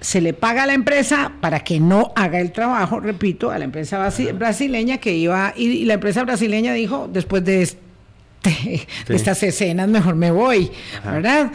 [0.00, 3.64] se le paga a la empresa para que no haga el trabajo, repito, a la
[3.64, 10.14] empresa brasileña que iba, y, la empresa brasileña dijo, después de, este, estas escenas, mejor
[10.14, 10.70] me voy,
[11.04, 11.50] ¿verdad?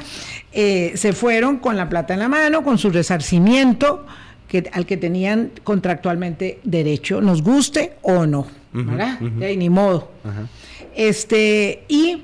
[0.51, 4.07] Eh, se fueron con la plata en la mano, con su resarcimiento
[4.47, 9.19] que, al que tenían contractualmente derecho, nos guste o no, ¿verdad?
[9.21, 10.11] ni modo.
[10.95, 12.23] Este, y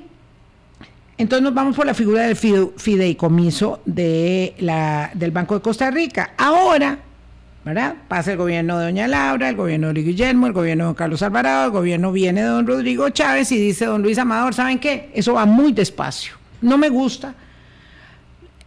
[1.18, 6.32] entonces nos vamos por la figura del fideicomiso del Banco de Costa Rica.
[6.36, 6.98] Ahora,
[7.64, 7.94] ¿verdad?
[8.06, 11.22] Pasa el gobierno de Doña Laura, el gobierno de Guillermo, el gobierno de don Carlos
[11.22, 15.10] Alvarado, el gobierno viene de don Rodrigo Chávez y dice don Luis Amador, ¿saben qué?
[15.14, 16.34] Eso va muy despacio.
[16.60, 17.34] No me gusta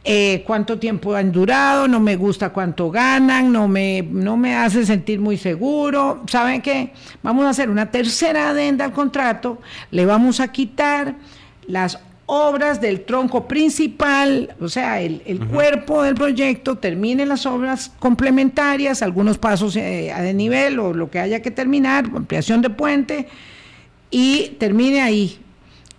[0.04, 4.86] eh, cuánto tiempo han durado, no me gusta cuánto ganan, no me, no me hace
[4.86, 6.24] sentir muy seguro.
[6.28, 6.94] ¿Saben qué?
[7.22, 11.16] Vamos a hacer una tercera adenda al contrato, le vamos a quitar
[11.68, 12.00] las
[12.32, 19.40] obras del tronco principal, o sea, el, cuerpo del proyecto, termine las obras complementarias, algunos
[19.40, 23.28] pasos eh, a de nivel o lo que haya que terminar, ampliación de puente,
[24.12, 25.40] y termine ahí.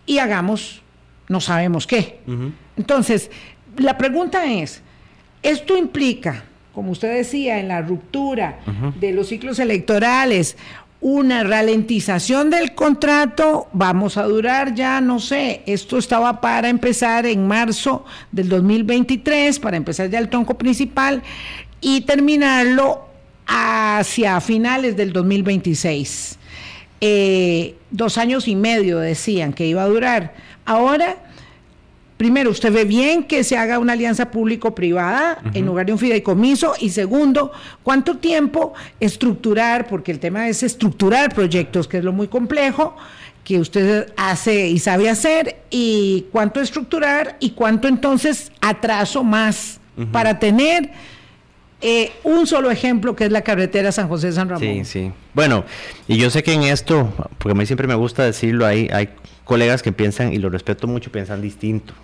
[0.07, 0.83] Y hagamos,
[1.29, 2.21] no sabemos qué.
[2.77, 3.29] Entonces,
[3.77, 4.83] la pregunta es,
[5.43, 8.61] ¿esto implica, como usted decía, en la ruptura
[9.01, 10.57] de los ciclos electorales
[11.01, 17.47] una ralentización del contrato, vamos a durar ya, no sé, esto estaba para empezar en
[17.47, 21.23] marzo del 2023, para empezar ya el tronco principal
[21.81, 23.07] y terminarlo
[23.47, 26.39] hacia finales del 2026.
[27.01, 30.35] Eh, dos años y medio decían que iba a durar.
[30.67, 31.17] Ahora
[32.21, 36.75] primero, usted ve bien que se haga una alianza público-privada en lugar de un fideicomiso.
[36.79, 37.51] Y segundo,
[37.83, 39.89] ¿cuánto tiempo estructurar?
[39.89, 42.95] Porque el tema es estructurar proyectos, que es lo muy complejo
[43.43, 49.81] que usted hace y sabe hacer, y cuánto estructurar y cuánto entonces atraso más
[50.13, 50.91] para tener
[51.81, 54.61] eh, un solo ejemplo que es la carretera San José San Ramón.
[54.61, 55.13] Sí, sí.
[55.33, 55.65] Bueno,
[56.07, 59.09] y yo sé que en esto, porque a mí siempre me gusta decirlo, hay, hay
[59.47, 61.95] colegas que piensan, y lo respeto mucho, piensan distinto.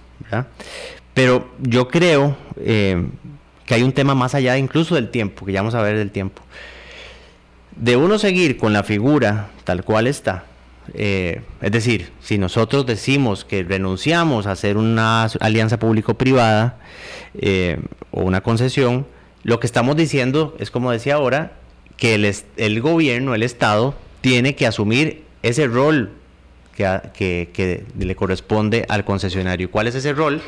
[1.14, 3.06] Pero yo creo eh,
[3.64, 6.10] que hay un tema más allá incluso del tiempo, que ya vamos a ver del
[6.10, 6.42] tiempo.
[7.74, 10.44] De uno seguir con la figura tal cual está,
[10.94, 16.78] eh, es decir, si nosotros decimos que renunciamos a hacer una alianza público-privada
[17.34, 17.78] eh,
[18.10, 19.06] o una concesión,
[19.42, 21.52] lo que estamos diciendo es, como decía ahora,
[21.96, 26.12] que el, el gobierno, el Estado, tiene que asumir ese rol
[26.76, 29.70] que, le corresponde al concesionario.
[29.70, 30.42] ¿Cuál es ese rol?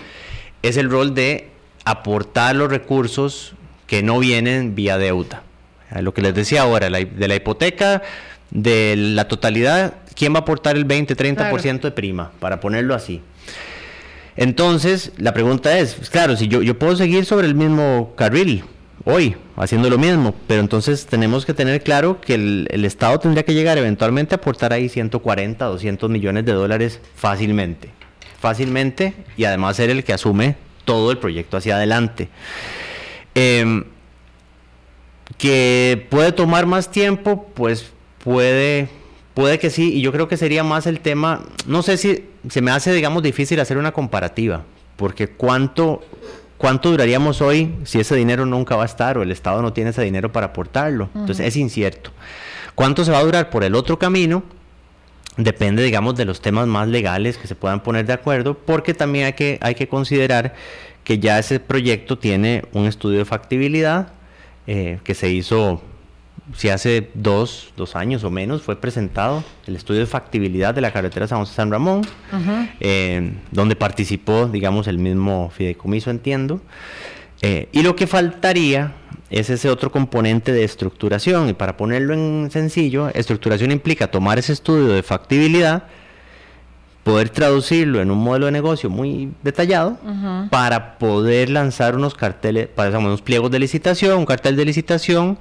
[0.63, 1.49] Es el rol de
[1.85, 3.55] aportar los recursos
[3.87, 5.43] que no vienen vía deuda.
[6.01, 8.03] Lo que les decía ahora, de la hipoteca,
[8.51, 12.33] de la totalidad, ¿quién va a aportar el 20-30% de prima?
[12.41, 13.23] Para ponerlo así.
[14.37, 18.65] Entonces, la pregunta es, claro, si yo, yo puedo seguir sobre el mismo carril,
[19.05, 23.55] hoy haciendo lo mismo, pero entonces tenemos que tener claro que el, Estado tendría que
[23.55, 27.91] llegar eventualmente a aportar ahí 140, 200 millones de dólares fácilmente,
[28.41, 32.29] fácilmente y además ser el que asume todo el proyecto hacia adelante.
[33.35, 33.85] Em,
[35.37, 37.93] que puede tomar más tiempo, pues
[38.25, 38.89] puede,
[39.35, 42.63] puede que sí, y yo creo que sería más el tema, no sé si se
[42.63, 44.65] me hace, digamos, difícil hacer una comparativa,
[44.97, 46.03] porque cuánto
[46.59, 49.91] ¿Cuánto duraríamos hoy si ese dinero nunca va a estar o el Estado no tiene
[49.91, 51.09] ese dinero para aportarlo?
[51.15, 52.11] Entonces es incierto.
[52.75, 54.43] ¿Cuánto se va a durar por el otro camino?
[55.37, 59.27] Depende, digamos, de los temas más legales que se puedan poner de acuerdo, porque también
[59.27, 60.55] hay que, hay que considerar
[61.05, 64.09] que ya ese proyecto tiene un estudio de factibilidad
[64.67, 65.81] eh, que se hizo
[66.55, 70.93] si hace dos, dos años o menos fue presentado el estudio de factibilidad de la
[70.93, 72.03] carretera San José San Ramón,
[72.81, 76.61] eh, donde participó, digamos, el mismo fideicomiso, entiendo.
[77.43, 78.95] Eh, y lo que faltaría
[79.31, 81.49] es ese otro componente de estructuración.
[81.49, 85.85] Y para ponerlo en sencillo, estructuración implica tomar ese estudio de factibilidad,
[87.05, 89.99] poder traducirlo en un modelo de negocio muy detallado
[90.51, 95.39] para poder lanzar unos carteles, para unos pliegos de licitación, un cartel de licitación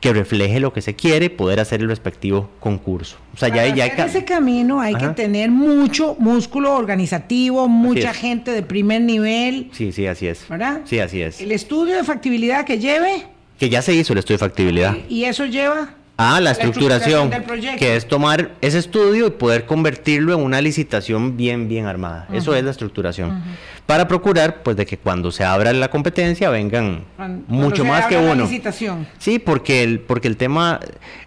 [0.00, 3.16] que refleje lo que se quiere, poder hacer el respectivo concurso.
[3.34, 8.50] O sea, ya, ya hay ese camino hay que tener mucho músculo organizativo, mucha gente
[8.50, 9.70] de primer nivel.
[9.72, 10.48] Sí, sí, así es.
[10.48, 10.80] ¿Verdad?
[10.84, 11.40] Sí, así es.
[11.40, 13.26] El estudio de factibilidad que lleve.
[13.58, 14.96] Que ya se hizo el estudio de factibilidad.
[15.08, 15.94] ¿Y eso lleva?
[16.22, 17.30] Ah, la, estructuración,
[17.78, 22.28] que es tomar ese estudio y poder convertirlo en una licitación bien, bien armada.
[22.30, 23.42] Eso es la estructuración.
[23.86, 27.04] Para procurar, pues, de que cuando se abra la competencia vengan
[27.48, 28.44] mucho más que uno.
[28.44, 29.06] licitación.
[29.18, 30.78] Sí, porque el, porque el tema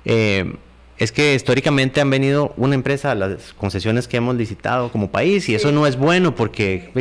[0.06, 0.54] eh,
[0.98, 5.50] es que históricamente han venido una empresa a las concesiones que hemos licitado como país
[5.50, 6.92] y eso no es bueno porque...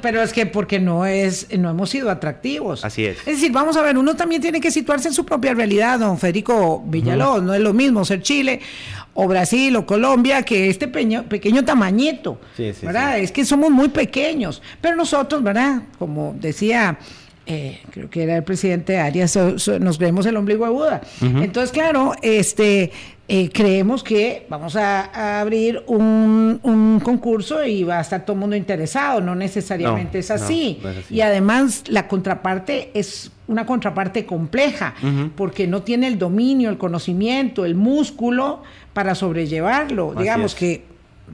[0.00, 2.84] pero es que porque no es no hemos sido atractivos.
[2.84, 3.18] Así es.
[3.18, 6.18] Es decir, vamos a ver, uno también tiene que situarse en su propia realidad, don
[6.18, 7.42] Federico Villalobos.
[7.42, 8.60] No es lo mismo ser Chile
[9.14, 12.40] o Brasil o Colombia que este pequeño, pequeño tamañito.
[12.56, 13.18] Sí, sí, ¿verdad?
[13.18, 14.62] Es que somos muy pequeños.
[14.80, 15.82] Pero nosotros, ¿verdad?
[15.98, 16.98] Como decía...
[17.52, 19.36] Eh, creo que era el presidente Arias,
[19.80, 21.00] nos vemos el ombligo de Buda.
[21.20, 22.92] Entonces, claro, este,
[23.26, 28.54] eh, creemos que vamos a, abrir un, concurso y va a estar todo el mundo
[28.54, 30.80] interesado, no necesariamente es, así.
[31.10, 34.94] Y además la contraparte es una contraparte compleja,
[35.34, 40.14] porque no tiene el dominio, el conocimiento, el músculo para sobrellevarlo.
[40.16, 40.84] Digamos que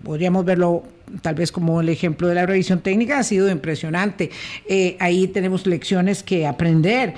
[0.03, 0.85] podríamos verlo
[1.23, 4.31] tal vez como el ejemplo de la revisión técnica ha sido impresionante.
[4.69, 7.15] Eh, ahí tenemos lecciones que aprender.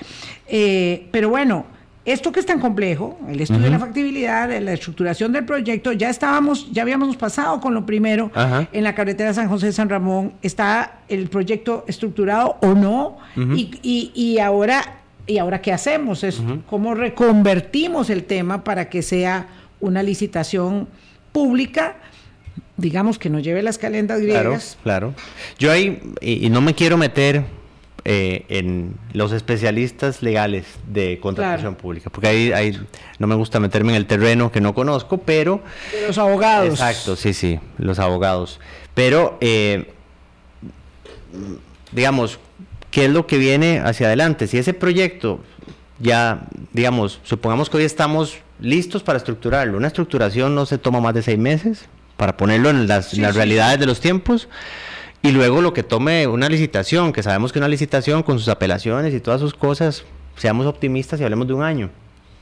[0.47, 1.67] Eh, pero bueno,
[2.05, 6.09] esto que es tan complejo, el estudio de la factibilidad, la estructuración del proyecto, ya
[6.09, 8.31] estábamos, ya habíamos pasado con lo primero
[8.73, 10.33] en la carretera San José San Ramón.
[10.41, 13.19] ¿Está el proyecto estructurado o no?
[13.37, 16.25] y, ahora, ¿y ahora qué hacemos?
[16.25, 19.47] Es cómo reconvertimos el tema para que sea
[19.81, 20.89] una licitación
[21.33, 21.97] pública
[22.79, 24.79] digamos que no lleve las calendas griegas.
[24.83, 25.15] Claro, claro.
[25.59, 27.45] Yo ahí, y no me quiero meter
[28.05, 32.81] eh, en los especialistas legales de contratación pública, porque ahí, ahí,
[33.19, 35.61] no me gusta meterme en el terreno que no conozco, pero...
[36.07, 36.71] los abogados.
[36.71, 38.61] Exacto, sí, sí, los abogados.
[38.95, 39.93] Pero, eh,
[41.93, 42.39] digamos,
[42.93, 44.47] ¿qué es lo que viene hacia adelante?
[44.47, 45.41] Si ese proyecto
[45.99, 51.13] ya, digamos, supongamos que hoy estamos listos para estructurarlo, una estructuración no se toma más
[51.15, 51.89] de seis meses
[52.19, 54.49] para ponerlo en las, realidades de los tiempos
[55.23, 59.15] y luego lo que tome una licitación, que sabemos que una licitación con sus apelaciones
[59.15, 60.05] y todas sus cosas,
[60.37, 61.91] seamos optimistas y hablemos de un año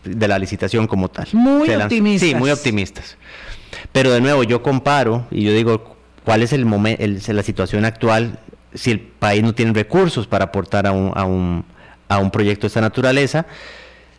[0.02, 1.28] de la licitación como tal.
[1.32, 2.28] Muy optimistas.
[2.28, 3.18] Sí, muy optimistas.
[3.92, 8.38] Pero de nuevo, yo comparo y yo digo, ¿cuál es el momento, la situación actual
[8.72, 11.66] si el país no tiene recursos para aportar a un, a un,
[12.08, 13.44] a un proyecto de esta naturaleza,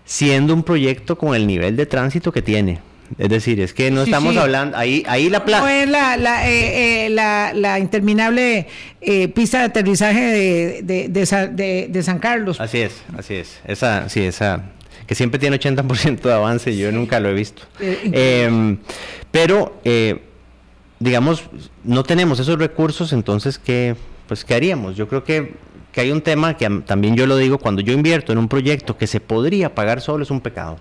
[0.06, 2.80] siendo un proyecto con el nivel de tránsito que tiene?
[3.18, 5.64] Es decir, es que no estamos hablando, ahí, ahí la plata.
[5.64, 8.68] No es la, la, eh, eh, la, la interminable
[9.02, 12.60] eh, pista de aterrizaje de, de, de, de, San Carlos.
[12.60, 13.60] Así es, así es.
[13.66, 14.72] Esa, sí, esa,
[15.06, 17.64] que siempre tiene 80% de avance, yo nunca lo he visto.
[17.80, 18.78] Em,
[19.32, 19.80] pero,
[21.00, 21.44] digamos,
[21.84, 23.96] no tenemos esos recursos, entonces, ¿qué,
[24.28, 24.96] pues, ¿qué haríamos?
[24.96, 25.54] Yo creo que,
[25.92, 28.98] que hay un tema que también yo lo digo, cuando yo invierto en un proyecto
[28.98, 30.78] que se podría pagar solo, es un pecado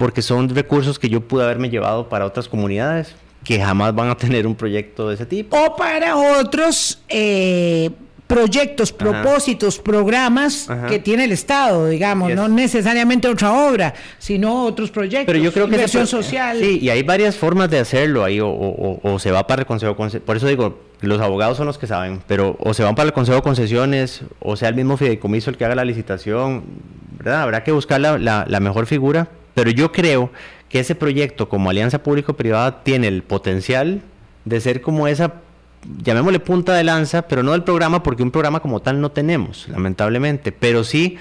[0.00, 4.16] porque son recursos que yo pude haberme llevado para otras comunidades que jamás van a
[4.16, 5.54] tener un proyecto de ese tipo.
[5.54, 7.90] O para otros eh,
[8.26, 15.26] proyectos, propósitos, programas que tiene el Estado, digamos, no necesariamente otra obra, sino otros proyectos.
[15.26, 16.58] Pero yo creo que inversión social.
[16.58, 20.34] Sí, y hay varias formas de hacerlo ahí, o, se va para el Consejo, por
[20.34, 23.36] eso digo, los abogados son los que saben, pero o se van para el Consejo
[23.36, 26.64] de Concesiones, o sea el mismo fideicomiso el que haga la licitación,
[27.18, 27.42] ¿verdad?
[27.42, 30.30] Habrá que buscar la, la mejor figura pero yo creo
[30.68, 34.02] que ese proyecto como alianza público-privada tiene el potencial
[34.44, 35.34] de ser como esa,
[36.02, 39.68] llamémosle punta de lanza, pero no del programa, porque un programa como tal no tenemos,
[39.68, 41.18] lamentablemente, pero sí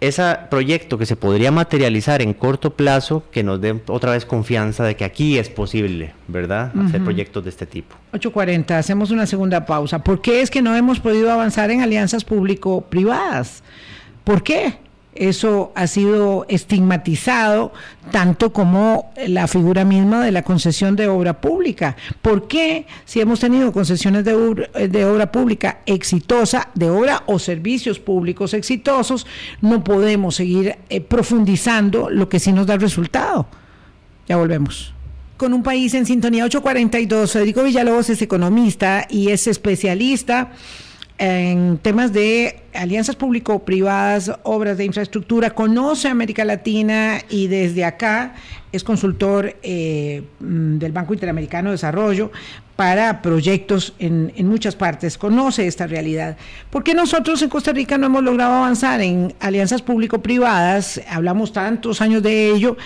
[0.00, 4.84] ese proyecto que se podría materializar en corto plazo, que nos dé otra vez confianza
[4.84, 6.72] de que aquí es posible, ¿verdad?
[6.84, 7.96] Hacer proyectos de este tipo.
[8.12, 10.00] 8.40, hacemos una segunda pausa.
[10.00, 13.62] ¿Por qué es que no hemos podido avanzar en alianzas público-privadas?
[14.24, 14.74] ¿Por qué?
[15.18, 17.72] Eso ha sido estigmatizado
[18.10, 21.96] tanto como la figura misma de la concesión de obra pública.
[22.22, 24.34] ¿Por qué si hemos tenido concesiones de
[25.04, 29.26] obra, pública exitosa, de obra o servicios públicos exitosos,
[29.60, 33.46] no podemos seguir eh, profundizando lo que sí nos da resultado?
[34.28, 34.92] Ya volvemos
[35.36, 37.30] con un país en sintonía 842.
[37.30, 40.52] Federico Villalobos es economista y es especialista
[41.18, 48.34] en temas de alianzas público-privadas, obras de infraestructura, conoce América Latina y desde acá
[48.70, 52.30] es consultor eh, mm, del Banco Interamericano de Desarrollo
[52.76, 56.36] para proyectos en, muchas partes, conoce esta realidad.
[56.68, 61.00] ¿Por qué nosotros en Costa Rica no hemos logrado avanzar en alianzas público-privadas?
[61.08, 62.76] Hablamos tantos años de ello,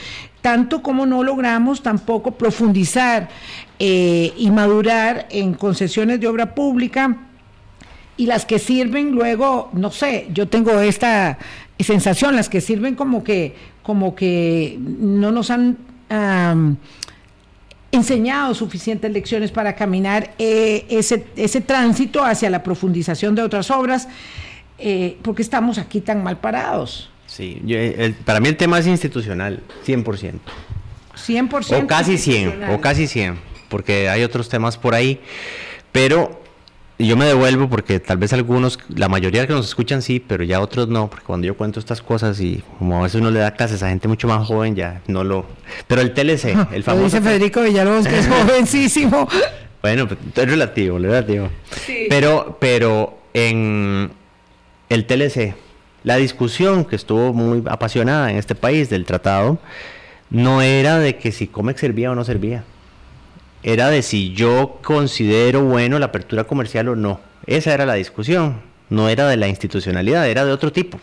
[0.43, 3.29] tanto como no logramos tampoco profundizar
[3.81, 7.30] eh, y madurar en concesiones de obra pública
[8.21, 11.39] y las que sirven luego, no sé, yo tengo esta
[11.79, 15.79] sensación, las que sirven como que, como que no nos han
[17.91, 24.07] enseñado suficientes lecciones para caminar eh, ese, ese tránsito hacia la profundización de otras obras,
[24.79, 27.09] eh, porque estamos aquí tan mal parados.
[27.27, 27.63] Sí,
[28.27, 30.41] para mí el tema es institucional, 100%.
[31.27, 31.85] 100%.
[31.85, 33.39] O casi 100, o casi 100,
[33.71, 35.21] porque hay otros temas por ahí,
[35.91, 36.40] pero
[37.07, 40.61] yo me devuelvo porque tal vez algunos, la mayoría que nos escuchan sí, pero ya
[40.61, 43.53] otros no, porque cuando yo cuento estas cosas y como a veces uno le da
[43.53, 45.47] clases a gente mucho más joven, ya no lo...
[45.87, 47.03] Pero el TLC, el famoso...
[47.03, 49.29] Lo dice Federico Villalobos, que es jovencísimo.
[49.83, 51.49] Bueno, pues, es relativo, es relativo.
[51.87, 52.07] Sí.
[52.09, 54.11] Pero, pero en
[54.89, 55.55] el TLC,
[56.05, 59.59] la discusión que estuvo muy apasionada en este país del tratado,
[60.31, 62.65] no era de que si COMEX servía o no servía
[63.63, 67.21] era de si yo considero bueno la apertura comercial o no.
[67.47, 71.01] Esa era la discusión, no era de la institucionalidad, era de otro tipo.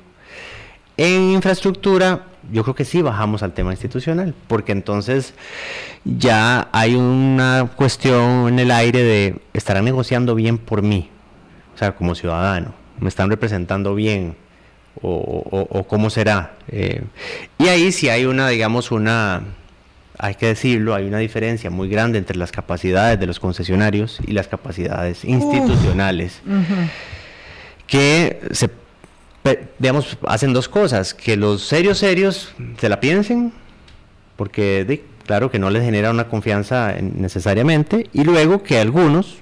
[0.97, 5.33] En infraestructura, yo creo que sí bajamos al tema institucional, porque entonces
[6.03, 11.09] ya hay una cuestión en el aire de estarán negociando bien por mí,
[11.75, 14.35] o sea, como ciudadano, me están representando bien,
[15.01, 16.53] o, cómo será.
[16.69, 17.03] Eh,
[17.59, 19.43] y ahí sí hay una, digamos, una
[20.19, 24.31] hay que decirlo, hay una diferencia muy grande entre las capacidades de los concesionarios y
[24.31, 26.41] las capacidades institucionales,
[27.85, 28.69] que se,
[29.77, 33.53] digamos, hacen dos cosas, que los serios serios se la piensen,
[34.35, 39.37] porque claro que no les genera una confianza necesariamente, y luego que algunos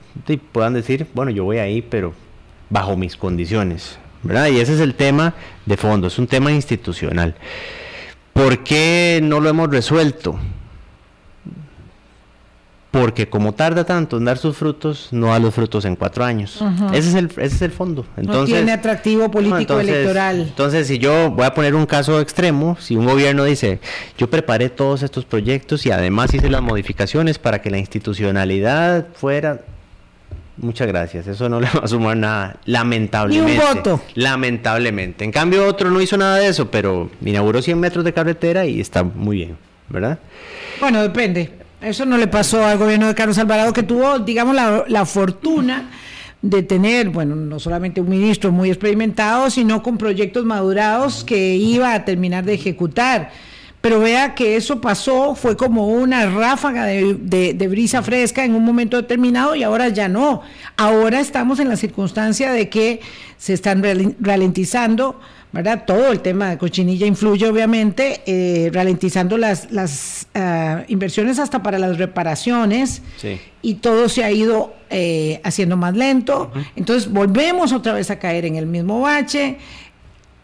[0.51, 2.13] puedan decir, bueno, yo voy ahí, pero
[2.69, 4.47] bajo mis condiciones, ¿verdad?
[4.47, 7.36] Y ese es el tema de fondo, es un tema institucional.
[8.34, 10.38] ¿Por qué no lo hemos resuelto?
[12.96, 16.64] Porque como tarda tanto en dar sus frutos, no da los frutos en cuatro años.
[16.93, 18.06] ese, es el, ese es el fondo.
[18.16, 20.39] Entonces, no tiene atractivo político electoral.
[20.41, 23.82] Entonces, si yo voy a poner un caso extremo, si un gobierno dice,
[24.18, 29.60] yo preparé todos estos proyectos y además hice las modificaciones para que la institucionalidad fuera...
[30.56, 33.52] Muchas gracias, eso no le va a sumar nada, lamentablemente.
[33.52, 34.02] Ni un voto.
[34.14, 35.26] Lamentablemente.
[35.26, 38.80] En cambio, otro no hizo nada de eso, pero inauguró 100 metros de carretera y
[38.80, 39.58] está muy bien,
[39.89, 40.18] ¿verdad?
[40.80, 41.64] Bueno, depende.
[41.86, 45.91] Eso no le pasó al gobierno de Carlos Alvarado, que tuvo, digamos, la, fortuna
[46.41, 51.93] de tener, bueno, no solamente un ministro muy experimentado, sino con proyectos madurados que iba
[51.93, 53.29] a terminar de ejecutar.
[53.81, 58.65] Pero vea que eso pasó, fue como una ráfaga de, de, brisa fresca en un
[58.65, 60.41] momento determinado y ahora ya no.
[60.77, 62.99] Ahora estamos en la circunstancia de que
[63.38, 63.83] se están
[64.19, 65.19] ralentizando
[65.56, 65.86] ¿verdad?
[65.88, 71.80] Todo el tema de cochinilla influye obviamente, eh, ralentizando las, las ah, inversiones hasta para
[71.80, 73.01] las reparaciones
[73.62, 76.51] y todo se ha ido eh, haciendo más lento.
[76.76, 79.58] Entonces volvemos otra vez a caer en el mismo bache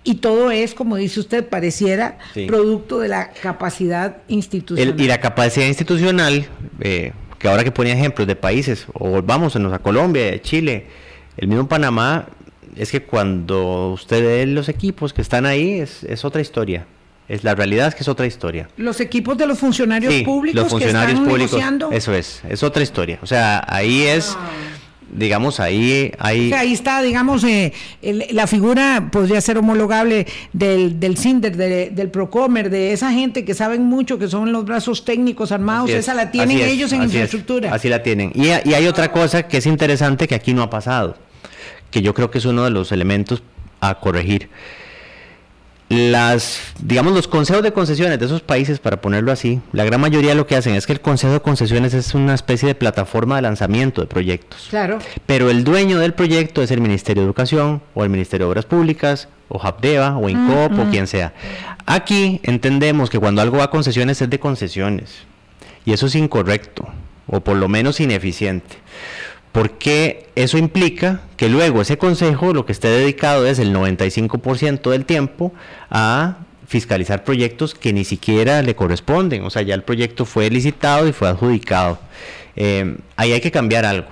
[0.05, 4.97] y todo es, como dice usted, pareciera producto de la capacidad institucional.
[4.97, 6.47] y la capacidad institucional,
[6.79, 10.85] eh, que ahora que ponía ejemplos de países, o vamos a Colombia, Chile,
[11.35, 12.29] el mismo Panamá
[12.75, 16.85] es que cuando usted ve los equipos que están ahí, es, otra historia.
[17.27, 18.69] Es, la realidad es que es otra historia.
[18.77, 21.61] Los equipos de los funcionarios públicos los funcionarios públicos,
[21.91, 23.19] Eso es, es otra historia.
[23.21, 24.35] O sea, ahí es...
[24.37, 24.49] Ah.
[25.13, 26.51] digamos, ahí hay...
[26.53, 27.73] ahí está, digamos, eh,
[28.31, 33.83] la figura podría ser homologable del, del CINDER, del PROCOMER, de esa gente que saben
[33.83, 37.73] mucho, que son los brazos técnicos armados, esa la tienen ellos en infraestructura.
[37.73, 38.31] así la tienen.
[38.35, 41.30] Y, y hay otra cosa que es interesante que aquí no ha pasado
[41.91, 43.43] que yo creo que es uno de los elementos
[43.79, 44.49] a corregir.
[45.89, 50.33] Las, digamos, los consejos de concesiones de esos países, para ponerlo así, la gran mayoría
[50.35, 53.41] lo que hacen es que el consejo de concesiones es una especie de plataforma de
[53.41, 54.67] lanzamiento de proyectos.
[54.69, 54.99] Claro.
[55.25, 58.65] Pero el dueño del proyecto es el Ministerio de Educación o el Ministerio de Obras
[58.65, 61.33] Públicas o Habdeba, o Incop, o quien sea.
[61.85, 65.23] Aquí entendemos que cuando algo va a concesiones es de concesiones.
[65.83, 66.87] Y eso es incorrecto,
[67.27, 68.77] o por lo menos ineficiente.
[69.51, 75.05] Porque eso implica que luego ese consejo lo que esté dedicado es el 95% del
[75.05, 75.53] tiempo
[75.89, 76.37] a
[76.67, 79.43] fiscalizar proyectos que ni siquiera le corresponden.
[79.43, 81.99] O sea, ya el proyecto fue licitado y fue adjudicado.
[82.55, 84.07] Eh, ahí hay que cambiar algo.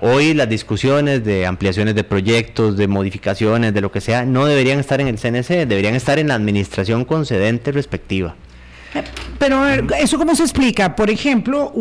[0.00, 4.80] Hoy las discusiones de ampliaciones de proyectos, de modificaciones, de lo que sea, no deberían
[4.80, 8.34] estar en el CNC, deberían estar en la administración concedente respectiva.
[9.40, 9.64] Pero
[9.98, 10.94] ¿eso cómo se explica?
[10.94, 11.72] Por ejemplo,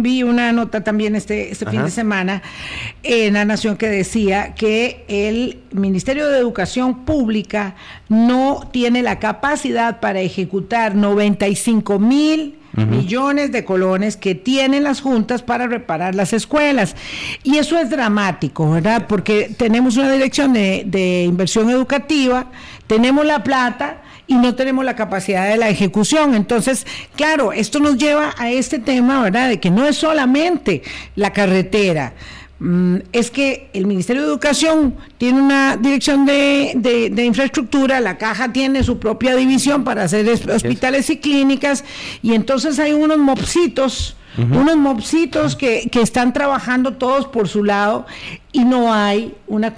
[0.00, 2.42] vi una nota también este, este fin de semana
[3.04, 7.76] en La Nación que decía que el Ministerio de Educación Pública
[8.08, 15.42] no tiene la capacidad para ejecutar 95 mil millones de colones que tienen las juntas
[15.42, 16.96] para reparar las escuelas.
[17.44, 19.06] Y eso es dramático, ¿verdad?
[19.08, 22.46] Porque tenemos una dirección de, de inversión educativa,
[22.88, 26.36] tenemos la plata, y no tenemos la capacidad de la ejecución.
[26.36, 29.48] Entonces, claro, esto nos lleva a este tema, ¿verdad?
[29.48, 30.82] De que no es solamente
[31.16, 32.12] la carretera.
[32.60, 38.84] Mm, es que el Ministerio de Educación tiene una dirección de, infraestructura, la caja tiene
[38.84, 41.82] su propia división para hacer hospitales y clínicas,
[42.22, 48.06] y entonces hay unos mopsitos, unos mopsitos que, están trabajando todos por su lado
[48.52, 49.74] y no hay una,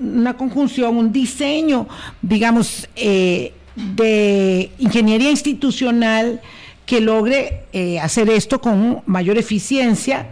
[0.00, 1.88] una conjunción, un diseño,
[2.22, 3.54] digamos, eh,
[3.94, 6.40] de ingeniería institucional
[6.86, 10.28] que logre eh, hacer esto con mayor eficiencia,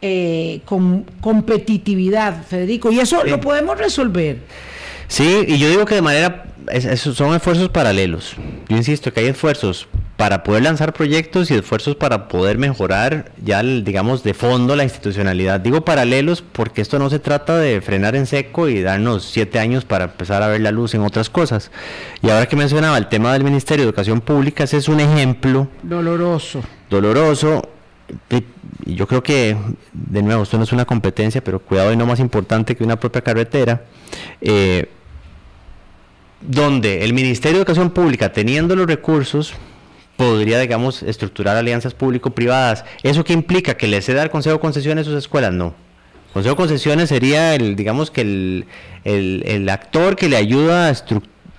[0.00, 2.92] eh, con competitividad, Federico.
[2.92, 4.38] Y eso lo podemos resolver.
[5.08, 6.46] Sí, y yo digo que de manera,
[6.96, 8.34] son esfuerzos paralelos.
[8.68, 9.88] Yo insisto que hay esfuerzos
[10.18, 15.60] para poder lanzar proyectos y esfuerzos para poder mejorar ya, digamos, de fondo la institucionalidad.
[15.60, 19.84] Digo paralelos porque esto no se trata de frenar en seco y darnos siete años
[19.84, 21.70] para empezar a ver la luz en otras cosas.
[22.20, 25.68] Y ahora que mencionaba el tema del Ministerio de Educación Pública, ese es un ejemplo.
[25.84, 26.64] Doloroso.
[26.90, 27.68] Doloroso.
[28.84, 29.56] Y yo creo que,
[29.92, 32.98] de nuevo, esto no es una competencia, pero cuidado y no más importante que una
[32.98, 33.84] propia carretera.
[34.40, 34.90] Eh,
[36.40, 39.54] donde el Ministerio de Educación Pública, teniendo los recursos,
[40.18, 42.84] podría, digamos, estructurar alianzas público-privadas.
[43.04, 43.76] ¿Eso qué implica?
[43.76, 45.52] ¿Que le ceda al Consejo de Concesiones sus escuelas?
[45.52, 45.66] No.
[45.66, 48.66] El Consejo de Concesiones sería, el, digamos, que el,
[49.04, 50.94] el, actor que le ayuda a,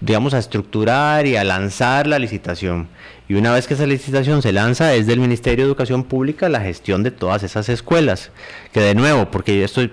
[0.01, 2.89] digamos, a estructurar y a lanzar la licitación.
[3.29, 6.59] Y una vez que esa licitación se lanza, es del Ministerio de Educación Pública la
[6.59, 8.29] gestión de todas esas escuelas.
[8.73, 9.87] Que de nuevo, porque esto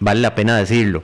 [0.00, 1.02] vale la pena decirlo,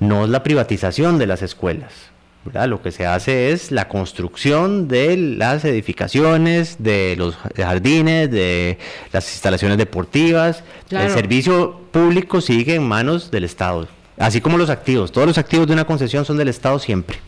[0.00, 2.07] no es la privatización de las escuelas
[2.52, 8.78] lo que se hace es la construcción de las edificaciones, de los jardines, de
[9.12, 10.62] las instalaciones deportivas.
[10.90, 13.88] El servicio público sigue en manos del Estado,
[14.18, 15.12] así como los activos.
[15.12, 17.18] Todos los activos de una concesión son del Estado siempre.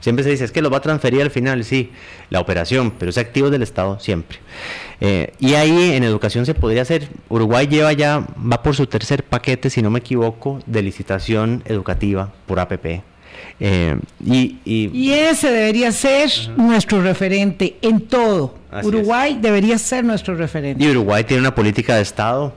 [0.00, 1.90] Siempre se dice, es que los va a transferir al final, sí,
[2.28, 4.38] la operación, pero ese activo es del Estado siempre.
[5.00, 9.24] Eh, y ahí en educación se podría hacer, Uruguay lleva ya, va por su tercer
[9.24, 13.13] paquete, si no me equivoco, de licitación educativa por APP.
[13.60, 18.54] Eh, y, ese debería ser nuestro referente en todo.
[18.82, 20.82] Uruguay debería ser nuestro referente.
[20.82, 22.54] Y Uruguay tiene una política de Estado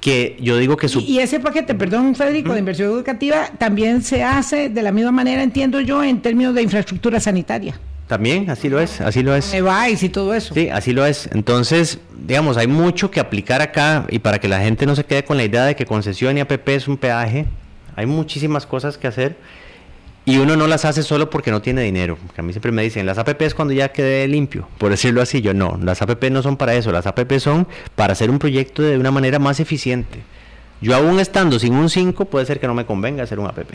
[0.00, 1.00] que yo digo que su...
[1.00, 5.42] Y, ese paquete, perdón Federico, de inversión educativa también se hace de la misma manera,
[5.42, 7.78] entiendo yo, en términos de infraestructura sanitaria.
[8.06, 9.54] También, así lo es, así lo es.
[10.02, 10.52] y todo eso.
[10.52, 11.28] Sí, así lo es.
[11.32, 15.24] Entonces, digamos, hay mucho que aplicar acá y para que la gente no se quede
[15.24, 17.46] con la idea de que concesión y APP es un peaje,
[17.94, 19.36] hay muchísimas cosas que hacer
[20.30, 22.16] y uno no las hace solo porque no tiene dinero.
[22.36, 25.40] a mí siempre me dicen, las APP es cuando ya quede limpio, por decirlo así.
[25.40, 26.92] Yo no, las APP no son para eso.
[26.92, 27.66] Las APP son
[27.96, 30.20] para hacer un proyecto de una manera más eficiente.
[30.80, 33.74] Yo aún estando sin un 5, puede ser que no me convenga hacer un APP.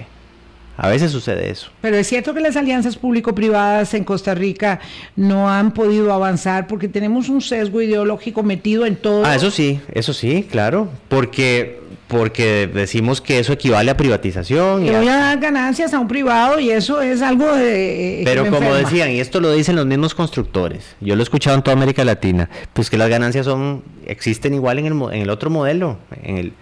[0.77, 1.71] A veces sucede eso.
[1.81, 4.79] Pero es cierto que las alianzas público-privadas en Costa Rica
[5.17, 9.25] no han podido avanzar porque tenemos un sesgo ideológico metido en todo.
[9.25, 10.89] Ah, eso sí, eso sí, claro.
[11.09, 11.81] Porque
[12.15, 14.85] porque decimos que eso equivale a privatización.
[14.85, 18.21] Y voy a dar ganancias a un privado y eso es algo de...
[18.21, 21.57] Eh, Pero como decían, y esto lo dicen los mismos constructores, yo lo he escuchado
[21.57, 25.29] en toda América Latina, pues que las ganancias son existen igual en el, en el
[25.29, 26.53] otro modelo, en el,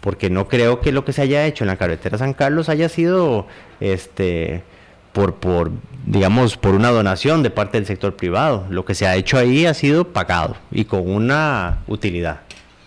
[0.00, 2.88] porque no creo que lo que se haya hecho en la carretera San Carlos haya
[2.88, 3.46] sido
[3.80, 4.62] este
[5.12, 5.72] por, por
[6.06, 8.66] digamos por una donación de parte del sector privado.
[8.70, 12.40] Lo que se ha hecho ahí ha sido pagado y con una utilidad.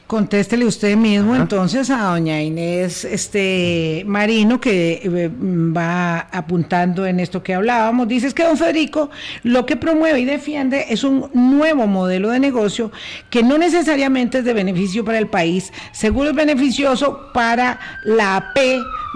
[0.08, 7.42] Contéstele usted mismo entonces a doña Inés este Marino que eh, va apuntando en esto
[7.42, 8.08] que hablábamos.
[8.08, 9.10] Dice que don Federico
[9.42, 12.92] lo que promueve y defiende es un nuevo modelo de negocio
[13.32, 18.58] que no necesariamente es de beneficio para el país, seguro es beneficioso para la AP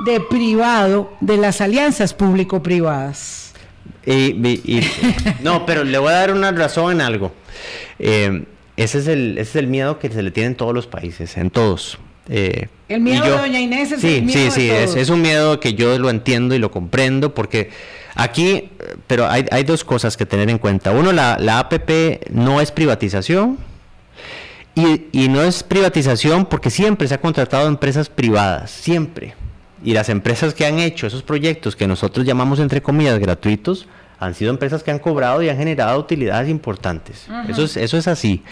[0.05, 3.53] de privado de las alianzas público-privadas.
[5.43, 7.31] no, pero le voy a dar una razón en algo.
[7.99, 8.43] Eh,
[8.83, 11.35] ese, es el, ese es el miedo que se le tiene en todos los países,
[11.37, 11.99] en todos.
[12.29, 15.21] Eh, el miedo de Doña Inés es sí, el miedo Sí, sí, es, es, un
[15.21, 17.71] miedo que yo lo entiendo y lo comprendo porque
[18.13, 18.69] aquí,
[19.07, 20.91] pero hay, hay dos cosas que tener en cuenta.
[20.91, 23.57] Uno, la, la APP no es privatización
[24.75, 29.33] y, y, no es privatización porque siempre se ha contratado a empresas privadas, siempre.
[29.83, 33.87] Y las empresas que han hecho esos proyectos que nosotros llamamos entre comillas gratuitos,
[34.19, 37.27] han sido empresas que han cobrado y han generado utilidades importantes.
[37.47, 38.43] eso, es, eso es así.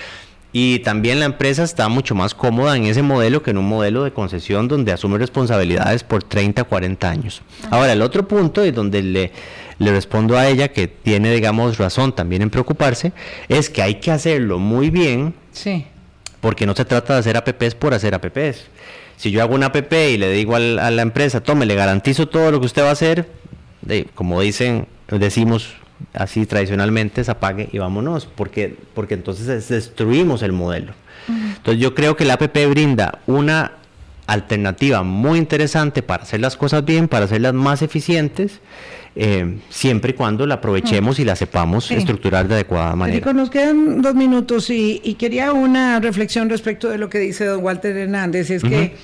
[0.54, 4.04] Y también la empresa está mucho más cómoda en ese modelo que en un modelo
[4.06, 7.42] de concesión donde asume responsabilidades por 30, 40 años.
[7.70, 9.32] Ahora, el otro punto y donde le,
[9.78, 13.12] le respondo a ella, que tiene, digamos, razón también en preocuparse,
[13.50, 15.34] es que hay que hacerlo muy bien.
[15.52, 15.86] Sí.
[16.40, 18.68] Porque no se trata de hacer APPs por hacer APPs.
[19.18, 22.52] Si yo hago una APP y le digo a la empresa, tome, le garantizo todo
[22.52, 23.28] lo que usted va a hacer,
[24.16, 25.76] como dicen, decimos
[26.14, 30.94] así tradicionalmente, se apague y vámonos, porque, porque entonces destruimos el modelo.
[31.28, 33.74] Entonces yo creo que la APP brinda una
[34.28, 38.60] alternativa muy interesante para hacer las cosas bien, para hacerlas más eficientes,
[39.16, 43.34] eh, siempre y cuando la aprovechemos y la sepamos estructurar de adecuada manera.
[43.34, 47.98] nos quedan dos minutos y, quería una reflexión respecto de lo que dice don Walter
[47.98, 48.96] Hernández, es que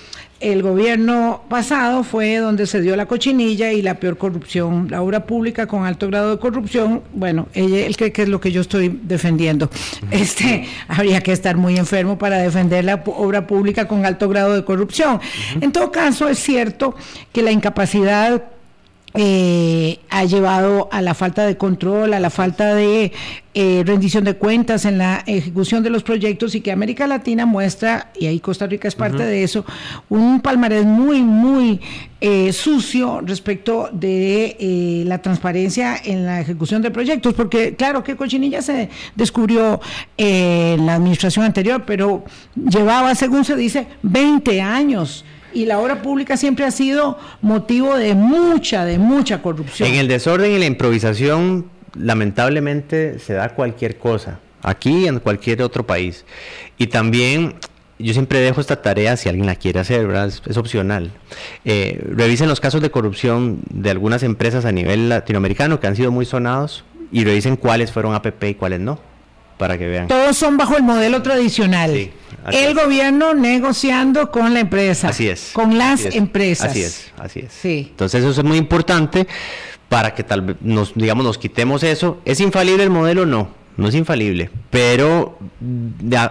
[0.44, 5.26] el gobierno pasado fue donde se dio la cochinilla y la peor corrupción, la obra
[5.26, 8.60] pública con alto grado de corrupción, bueno, ella, él cree que es lo que yo
[8.60, 9.70] estoy defendiendo.
[10.12, 14.66] Este, habría que estar muy enfermo para defender la obra pública con alto grado de
[14.66, 15.22] corrupción.
[15.62, 16.96] En todo caso, es cierto
[17.32, 18.44] que la incapacidad
[19.16, 23.12] eh, ha llevado a la falta de control, a la falta de
[23.54, 28.12] eh, rendición de cuentas en la ejecución de los proyectos y que América Latina muestra,
[28.20, 29.66] y ahí Costa Rica es parte de eso,
[30.10, 31.80] un palmarés muy, muy
[32.22, 38.64] eh, sucio respecto de la transparencia en la ejecución de proyectos, porque claro que Cochinilla
[38.64, 39.80] se descubrió
[40.18, 42.24] en la administración anterior, pero
[42.56, 45.24] llevaba, según se dice, 20 años
[45.54, 49.90] y la obra pública siempre ha sido motivo de mucha, de mucha corrupción.
[49.90, 55.62] En el desorden y la improvisación, lamentablemente, se da cualquier cosa, aquí y en cualquier
[55.62, 56.26] otro país.
[56.78, 57.56] Y también
[58.00, 60.10] yo siempre dejo esta tarea si alguien la quiere hacer.
[60.46, 61.12] Es, opcional.
[61.64, 66.12] Eh, revisen los casos de corrupción de algunas empresas a nivel latinoamericano que han sido
[66.12, 69.13] muy sonados y revisen cuáles fueron APP y cuáles no
[69.64, 70.10] para que vean.
[70.10, 72.12] Todos son bajo el modelo tradicional.
[72.52, 75.08] el gobierno negociando con la empresa.
[75.08, 75.52] Así es.
[75.54, 76.72] Con las empresas.
[76.72, 77.54] Así es, así es.
[77.62, 77.88] Sí.
[77.92, 79.26] Entonces eso es muy importante
[79.88, 82.20] para que tal vez nos, digamos, nos quitemos eso.
[82.26, 83.26] ¿Es infalible el modelo?
[83.26, 85.38] No no es infalible, pero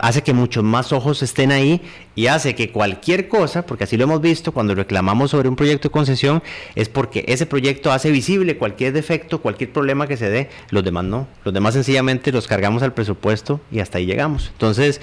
[0.01, 1.80] hace que muchos más ojos estén ahí
[2.14, 5.88] y hace que cualquier cosa, porque así lo hemos visto cuando reclamamos sobre un proyecto
[5.88, 6.43] de concesión,
[6.74, 11.05] es porque ese proyecto hace visible cualquier defecto, cualquier problema que se dé, los demás
[11.05, 14.51] no, los demás sencillamente los cargamos al presupuesto y hasta ahí llegamos.
[14.53, 15.01] Entonces,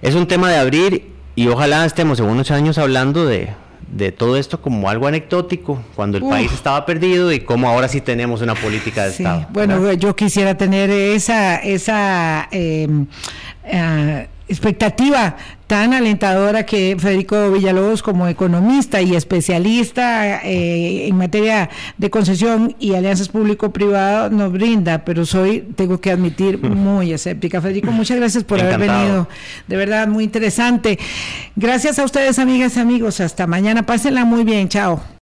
[0.00, 3.50] es un tema de abrir y ojalá estemos en unos años hablando de,
[3.92, 8.00] de todo esto como algo anecdótico, cuando el país estaba perdido y cómo ahora sí
[8.00, 9.46] tenemos una política de Estado.
[9.50, 12.88] Bueno, yo quisiera tener esa, esa eh,
[13.64, 15.36] eh, expectativa
[15.72, 22.94] tan alentadora que Federico Villalobos como economista y especialista eh, en materia de concesión y
[22.94, 27.62] alianzas público-privado nos brinda, pero soy, tengo que admitir, muy escéptica.
[27.62, 29.30] Federico, muchas gracias por haber venido.
[29.66, 30.98] De verdad, muy interesante.
[31.56, 33.20] Gracias a ustedes, amigas y amigos.
[33.20, 33.86] Hasta mañana.
[33.86, 34.68] Pásenla muy bien.
[34.68, 35.02] Chao.